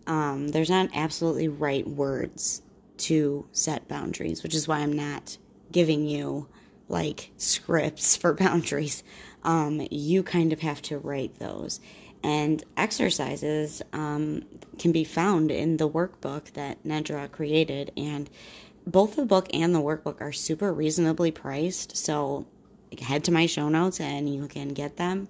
Um, 0.06 0.48
there's 0.48 0.70
not 0.70 0.90
absolutely 0.94 1.48
right 1.48 1.86
words 1.86 2.62
to 2.96 3.46
set 3.52 3.88
boundaries, 3.88 4.42
which 4.42 4.54
is 4.54 4.68
why 4.68 4.78
I'm 4.78 4.92
not 4.92 5.36
giving 5.72 6.06
you 6.06 6.48
like 6.88 7.30
scripts 7.36 8.16
for 8.16 8.34
boundaries. 8.34 9.02
Um, 9.42 9.86
you 9.90 10.22
kind 10.22 10.52
of 10.52 10.60
have 10.60 10.82
to 10.82 10.98
write 10.98 11.38
those. 11.38 11.80
And 12.22 12.64
exercises 12.78 13.82
um, 13.92 14.44
can 14.78 14.92
be 14.92 15.04
found 15.04 15.50
in 15.50 15.76
the 15.76 15.88
workbook 15.88 16.52
that 16.54 16.82
Nedra 16.82 17.30
created. 17.30 17.92
And 17.98 18.30
both 18.86 19.16
the 19.16 19.24
book 19.24 19.48
and 19.52 19.74
the 19.74 19.80
workbook 19.80 20.20
are 20.20 20.32
super 20.32 20.72
reasonably 20.72 21.30
priced. 21.30 21.96
So 21.96 22.46
head 23.00 23.24
to 23.24 23.32
my 23.32 23.46
show 23.46 23.68
notes 23.68 24.00
and 24.00 24.32
you 24.32 24.46
can 24.46 24.68
get 24.68 24.96
them 24.96 25.28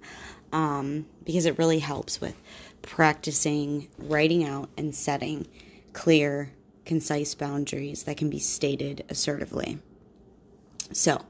um, 0.51 1.05
because 1.23 1.45
it 1.45 1.57
really 1.57 1.79
helps 1.79 2.21
with 2.21 2.35
practicing 2.81 3.87
writing 3.97 4.43
out 4.43 4.69
and 4.77 4.93
setting 4.93 5.47
clear, 5.93 6.51
concise 6.85 7.33
boundaries 7.33 8.03
that 8.03 8.17
can 8.17 8.29
be 8.29 8.39
stated 8.39 9.03
assertively. 9.09 9.79
So, 10.91 11.25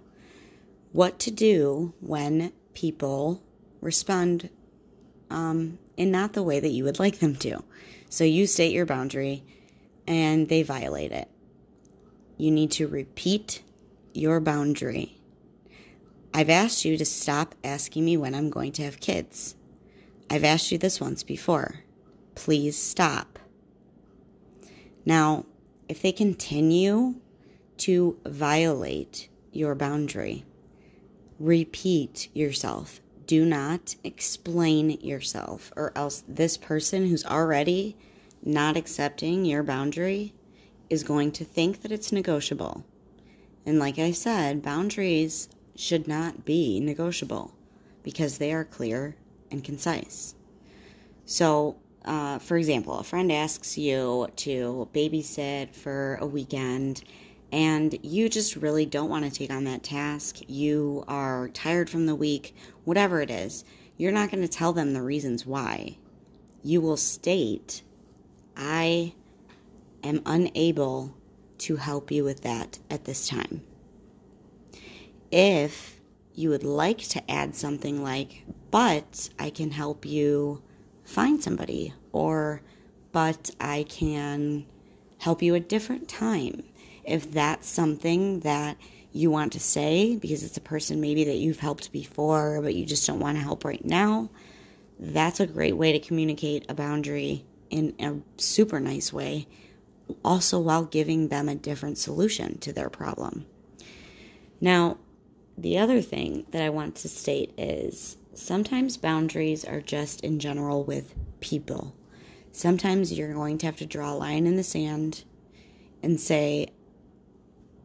what 0.92 1.20
to 1.20 1.32
do 1.32 1.94
when 2.02 2.52
people 2.74 3.42
respond 3.82 4.50
um, 5.30 5.78
in 5.98 6.12
not 6.12 6.34
the 6.34 6.44
way 6.44 6.60
that 6.60 6.70
you 6.70 6.84
would 6.84 7.00
like 7.00 7.20
them 7.20 7.36
to. 7.38 7.64
So 8.10 8.24
you 8.24 8.48
state 8.48 8.74
your 8.74 8.86
boundary 8.86 9.44
and 10.08 10.48
they 10.48 10.64
violate 10.64 11.12
it. 11.12 11.30
You 12.38 12.52
need 12.52 12.72
to 12.72 12.88
repeat 12.88 13.64
your 14.14 14.40
boundary. 14.40 15.18
I've 16.34 16.50
asked 16.50 16.84
you 16.84 16.98
to 16.98 17.06
stop 17.06 17.56
asking 17.64 18.04
me 18.04 18.18
when 18.18 18.36
I'm 18.36 18.50
going 18.50 18.74
to 18.74 18.84
have 18.84 19.00
kids. 19.00 19.56
I've 20.30 20.44
asked 20.44 20.72
you 20.72 20.78
this 20.78 21.00
once 21.00 21.24
before. 21.24 21.82
Please 22.36 22.78
stop. 22.78 23.40
Now, 25.06 25.46
if 25.88 26.02
they 26.02 26.12
continue 26.12 27.16
to 27.78 28.18
violate 28.26 29.30
your 29.52 29.76
boundary, 29.76 30.44
repeat 31.40 32.30
yourself. 32.34 33.00
Do 33.28 33.46
not 33.46 33.96
explain 34.04 34.92
yourself, 35.02 35.72
or 35.76 35.94
else 35.96 36.24
this 36.28 36.58
person 36.58 37.08
who's 37.08 37.26
already 37.26 37.96
not 38.44 38.76
accepting 38.76 39.46
your 39.46 39.64
boundary 39.64 40.34
is 40.90 41.04
going 41.04 41.32
to 41.34 41.44
think 41.44 41.82
that 41.82 41.92
it's 41.92 42.12
negotiable. 42.12 42.86
And 43.66 43.80
like 43.80 43.98
I 43.98 44.12
said, 44.12 44.62
boundaries 44.62 45.50
should 45.76 46.08
not 46.08 46.46
be 46.46 46.80
negotiable 46.80 47.54
because 48.04 48.38
they 48.38 48.54
are 48.54 48.64
clear 48.64 49.16
and 49.52 49.64
concise. 49.64 50.36
So, 51.26 51.78
uh, 52.06 52.38
for 52.38 52.58
example, 52.58 53.00
a 53.00 53.04
friend 53.04 53.32
asks 53.32 53.78
you 53.78 54.28
to 54.36 54.88
babysit 54.94 55.74
for 55.74 56.20
a 56.22 56.26
weekend 56.26 57.04
and 57.52 57.98
you 58.04 58.30
just 58.30 58.56
really 58.56 58.86
don't 58.86 59.10
want 59.10 59.26
to 59.26 59.32
take 59.32 59.52
on 59.52 59.64
that 59.64 59.84
task, 59.84 60.40
you 60.48 61.04
are 61.08 61.50
tired 61.50 61.90
from 61.90 62.06
the 62.06 62.16
week, 62.16 62.56
whatever 62.84 63.22
it 63.22 63.32
is, 63.32 63.64
you're 63.98 64.12
not 64.12 64.30
going 64.30 64.44
to 64.44 64.50
tell 64.50 64.74
them 64.74 64.94
the 64.94 65.02
reasons 65.02 65.46
why. 65.46 65.98
You 66.64 66.82
will 66.82 66.98
state, 66.98 67.82
I 68.58 69.14
am 70.06 70.22
unable 70.26 71.16
to 71.60 71.76
help 71.76 72.12
you 72.12 72.24
with 72.24 72.42
that 72.42 72.80
at 72.90 73.06
this 73.06 73.28
time. 73.28 73.62
If 75.32 76.00
you 76.34 76.50
would 76.50 76.64
like 76.64 77.00
to 77.00 77.32
add 77.32 77.56
something 77.56 78.04
like, 78.04 78.44
but 78.72 79.30
I 79.40 79.50
can 79.50 79.72
help 79.72 80.06
you 80.06 80.62
find 81.04 81.42
somebody, 81.42 81.94
or 82.12 82.62
but 83.12 83.50
I 83.60 83.84
can 83.84 84.66
help 85.20 85.42
you 85.42 85.56
a 85.56 85.60
different 85.60 86.10
time 86.10 86.64
if 87.06 87.32
that's 87.32 87.68
something 87.68 88.42
that 88.42 88.78
you 89.14 89.32
want 89.32 89.54
to 89.54 89.60
say 89.60 90.18
because 90.18 90.44
it's 90.44 90.58
a 90.58 90.62
person 90.62 91.00
maybe 91.00 91.24
that 91.24 91.38
you've 91.38 91.60
helped 91.60 91.92
before, 91.94 92.62
but 92.62 92.76
you 92.76 92.86
just 92.86 93.08
don't 93.08 93.20
want 93.20 93.38
to 93.38 93.44
help 93.44 93.64
right 93.64 93.86
now, 93.86 94.30
that's 95.00 95.40
a 95.40 95.48
great 95.48 95.78
way 95.78 95.94
to 95.94 96.00
communicate 96.00 96.66
a 96.68 96.74
boundary 96.74 97.46
in 97.70 97.94
a 98.00 98.42
super 98.42 98.80
nice 98.80 99.14
way, 99.14 99.48
also 100.24 100.60
while 100.60 100.86
giving 100.86 101.28
them 101.28 101.50
a 101.50 101.56
different 101.56 101.98
solution 101.98 102.58
to 102.60 102.74
their 102.74 102.90
problem. 102.90 103.46
Now, 104.62 104.98
the 105.58 105.78
other 105.78 106.02
thing 106.02 106.46
that 106.52 106.62
I 106.62 106.70
want 106.70 106.96
to 106.98 107.10
state 107.10 107.54
is 107.58 108.18
sometimes 108.34 108.98
boundaries 108.98 109.66
are 109.66 109.82
just 109.82 110.22
in 110.22 110.40
general 110.40 110.84
with 110.84 111.14
people. 111.40 111.96
Sometimes 112.52 113.14
you're 113.14 113.34
going 113.34 113.58
to 113.60 113.66
have 113.66 113.78
to 113.78 113.86
draw 113.86 114.14
a 114.14 114.16
line 114.16 114.48
in 114.48 114.56
the 114.56 114.64
sand 114.64 115.24
and 116.04 116.20
say, 116.20 116.68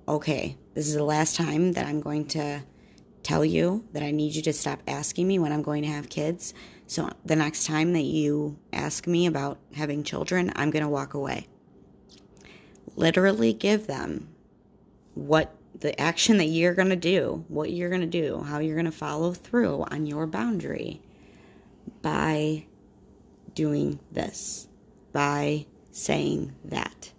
okay, 0.06 0.56
this 0.74 0.88
is 0.88 0.94
the 0.94 1.04
last 1.04 1.36
time 1.36 1.72
that 1.72 1.86
I'm 1.86 2.00
going 2.00 2.26
to 2.28 2.62
tell 3.22 3.44
you 3.44 3.84
that 3.92 4.02
I 4.02 4.10
need 4.10 4.34
you 4.34 4.42
to 4.42 4.52
stop 4.52 4.82
asking 4.88 5.28
me 5.28 5.38
when 5.38 5.52
I'm 5.52 5.62
going 5.62 5.82
to 5.82 5.88
have 5.88 6.08
kids. 6.08 6.54
So 6.86 7.10
the 7.24 7.36
next 7.36 7.66
time 7.66 7.92
that 7.92 8.02
you 8.02 8.58
ask 8.72 9.06
me 9.06 9.26
about 9.26 9.58
having 9.74 10.02
children, 10.02 10.52
I'm 10.56 10.70
going 10.70 10.82
to 10.82 10.88
walk 10.88 11.14
away. 11.14 11.46
Literally 13.00 13.52
give 13.52 13.86
them 13.86 14.28
what 15.14 15.54
the 15.78 15.98
action 15.98 16.36
that 16.36 16.46
you're 16.46 16.74
going 16.74 16.90
to 16.90 16.96
do, 16.96 17.44
what 17.48 17.72
you're 17.72 17.88
going 17.88 18.02
to 18.02 18.06
do, 18.06 18.42
how 18.42 18.58
you're 18.58 18.76
going 18.76 18.84
to 18.84 18.92
follow 18.92 19.32
through 19.32 19.84
on 19.90 20.06
your 20.06 20.26
boundary 20.26 21.00
by 22.02 22.66
doing 23.54 23.98
this, 24.12 24.68
by 25.12 25.66
saying 25.90 26.54
that 26.64 27.12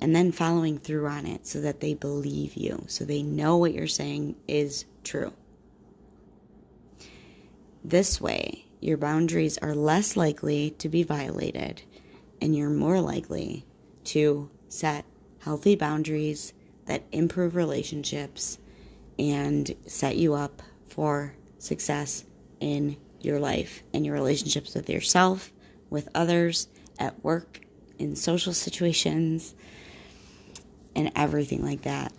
and 0.00 0.14
then 0.14 0.32
following 0.32 0.78
through 0.78 1.06
on 1.06 1.26
it 1.26 1.46
so 1.46 1.60
that 1.60 1.80
they 1.80 1.94
believe 1.94 2.54
you, 2.54 2.84
so 2.86 3.04
they 3.04 3.22
know 3.22 3.56
what 3.56 3.72
you're 3.72 3.86
saying 3.86 4.36
is 4.46 4.84
true. 5.04 5.32
This 7.84 8.20
way, 8.20 8.64
your 8.80 8.96
boundaries 8.96 9.58
are 9.58 9.74
less 9.74 10.16
likely 10.16 10.70
to 10.78 10.88
be 10.88 11.02
violated 11.02 11.82
and 12.40 12.54
you're 12.54 12.70
more 12.70 13.00
likely 13.00 13.64
to 14.04 14.50
set 14.76 15.04
healthy 15.40 15.76
boundaries 15.76 16.52
that 16.86 17.02
improve 17.12 17.56
relationships 17.56 18.58
and 19.18 19.74
set 19.86 20.16
you 20.16 20.34
up 20.34 20.62
for 20.88 21.34
success 21.58 22.24
in 22.60 22.96
your 23.20 23.40
life 23.40 23.82
and 23.92 24.04
your 24.04 24.14
relationships 24.14 24.74
with 24.74 24.88
yourself, 24.88 25.52
with 25.90 26.08
others, 26.14 26.68
at 26.98 27.22
work, 27.24 27.60
in 27.98 28.16
social 28.16 28.52
situations, 28.52 29.54
and 30.94 31.12
everything 31.14 31.64
like 31.64 31.82
that. 31.82 32.12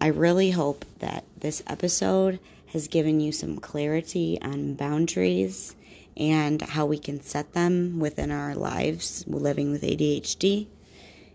I 0.00 0.08
really 0.08 0.50
hope 0.50 0.84
that 0.98 1.24
this 1.38 1.62
episode 1.66 2.40
has 2.66 2.88
given 2.88 3.20
you 3.20 3.32
some 3.32 3.58
clarity 3.58 4.38
on 4.40 4.74
boundaries 4.74 5.76
and 6.16 6.60
how 6.62 6.86
we 6.86 6.98
can 6.98 7.20
set 7.20 7.52
them 7.52 7.98
within 7.98 8.30
our 8.30 8.54
lives 8.54 9.24
living 9.26 9.70
with 9.70 9.82
ADHD. 9.82 10.66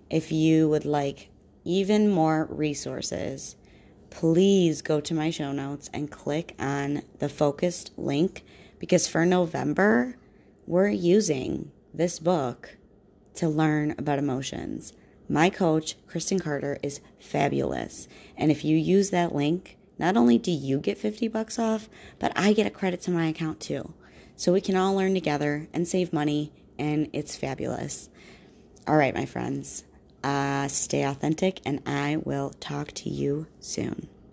If 0.09 0.31
you 0.31 0.69
would 0.69 0.85
like 0.85 1.29
even 1.65 2.09
more 2.09 2.47
resources, 2.49 3.57
please 4.09 4.81
go 4.81 5.01
to 5.01 5.13
my 5.13 5.29
show 5.29 5.51
notes 5.51 5.89
and 5.93 6.09
click 6.09 6.55
on 6.59 7.01
the 7.19 7.27
focused 7.27 7.91
link 7.97 8.45
because 8.79 9.07
for 9.07 9.25
November, 9.25 10.15
we're 10.65 10.89
using 10.89 11.71
this 11.93 12.19
book 12.19 12.77
to 13.35 13.49
learn 13.49 13.95
about 13.97 14.19
emotions. 14.19 14.93
My 15.27 15.49
coach, 15.49 15.95
Kristen 16.07 16.39
Carter, 16.39 16.77
is 16.81 17.01
fabulous. 17.19 18.07
And 18.37 18.49
if 18.49 18.63
you 18.63 18.77
use 18.77 19.09
that 19.09 19.35
link, 19.35 19.77
not 19.99 20.15
only 20.15 20.37
do 20.37 20.51
you 20.51 20.79
get 20.79 20.97
50 20.97 21.27
bucks 21.27 21.59
off, 21.59 21.89
but 22.19 22.31
I 22.35 22.53
get 22.53 22.67
a 22.67 22.71
credit 22.71 23.01
to 23.01 23.11
my 23.11 23.27
account 23.27 23.59
too. 23.59 23.93
So 24.37 24.53
we 24.53 24.61
can 24.61 24.77
all 24.77 24.95
learn 24.95 25.13
together 25.13 25.67
and 25.73 25.87
save 25.87 26.13
money, 26.13 26.53
and 26.79 27.09
it's 27.11 27.35
fabulous. 27.35 28.09
All 28.87 28.95
right, 28.95 29.13
my 29.13 29.25
friends, 29.25 29.83
uh, 30.23 30.67
stay 30.67 31.03
authentic, 31.03 31.61
and 31.65 31.81
I 31.85 32.17
will 32.17 32.51
talk 32.59 32.91
to 32.93 33.09
you 33.09 33.47
soon. 33.59 34.09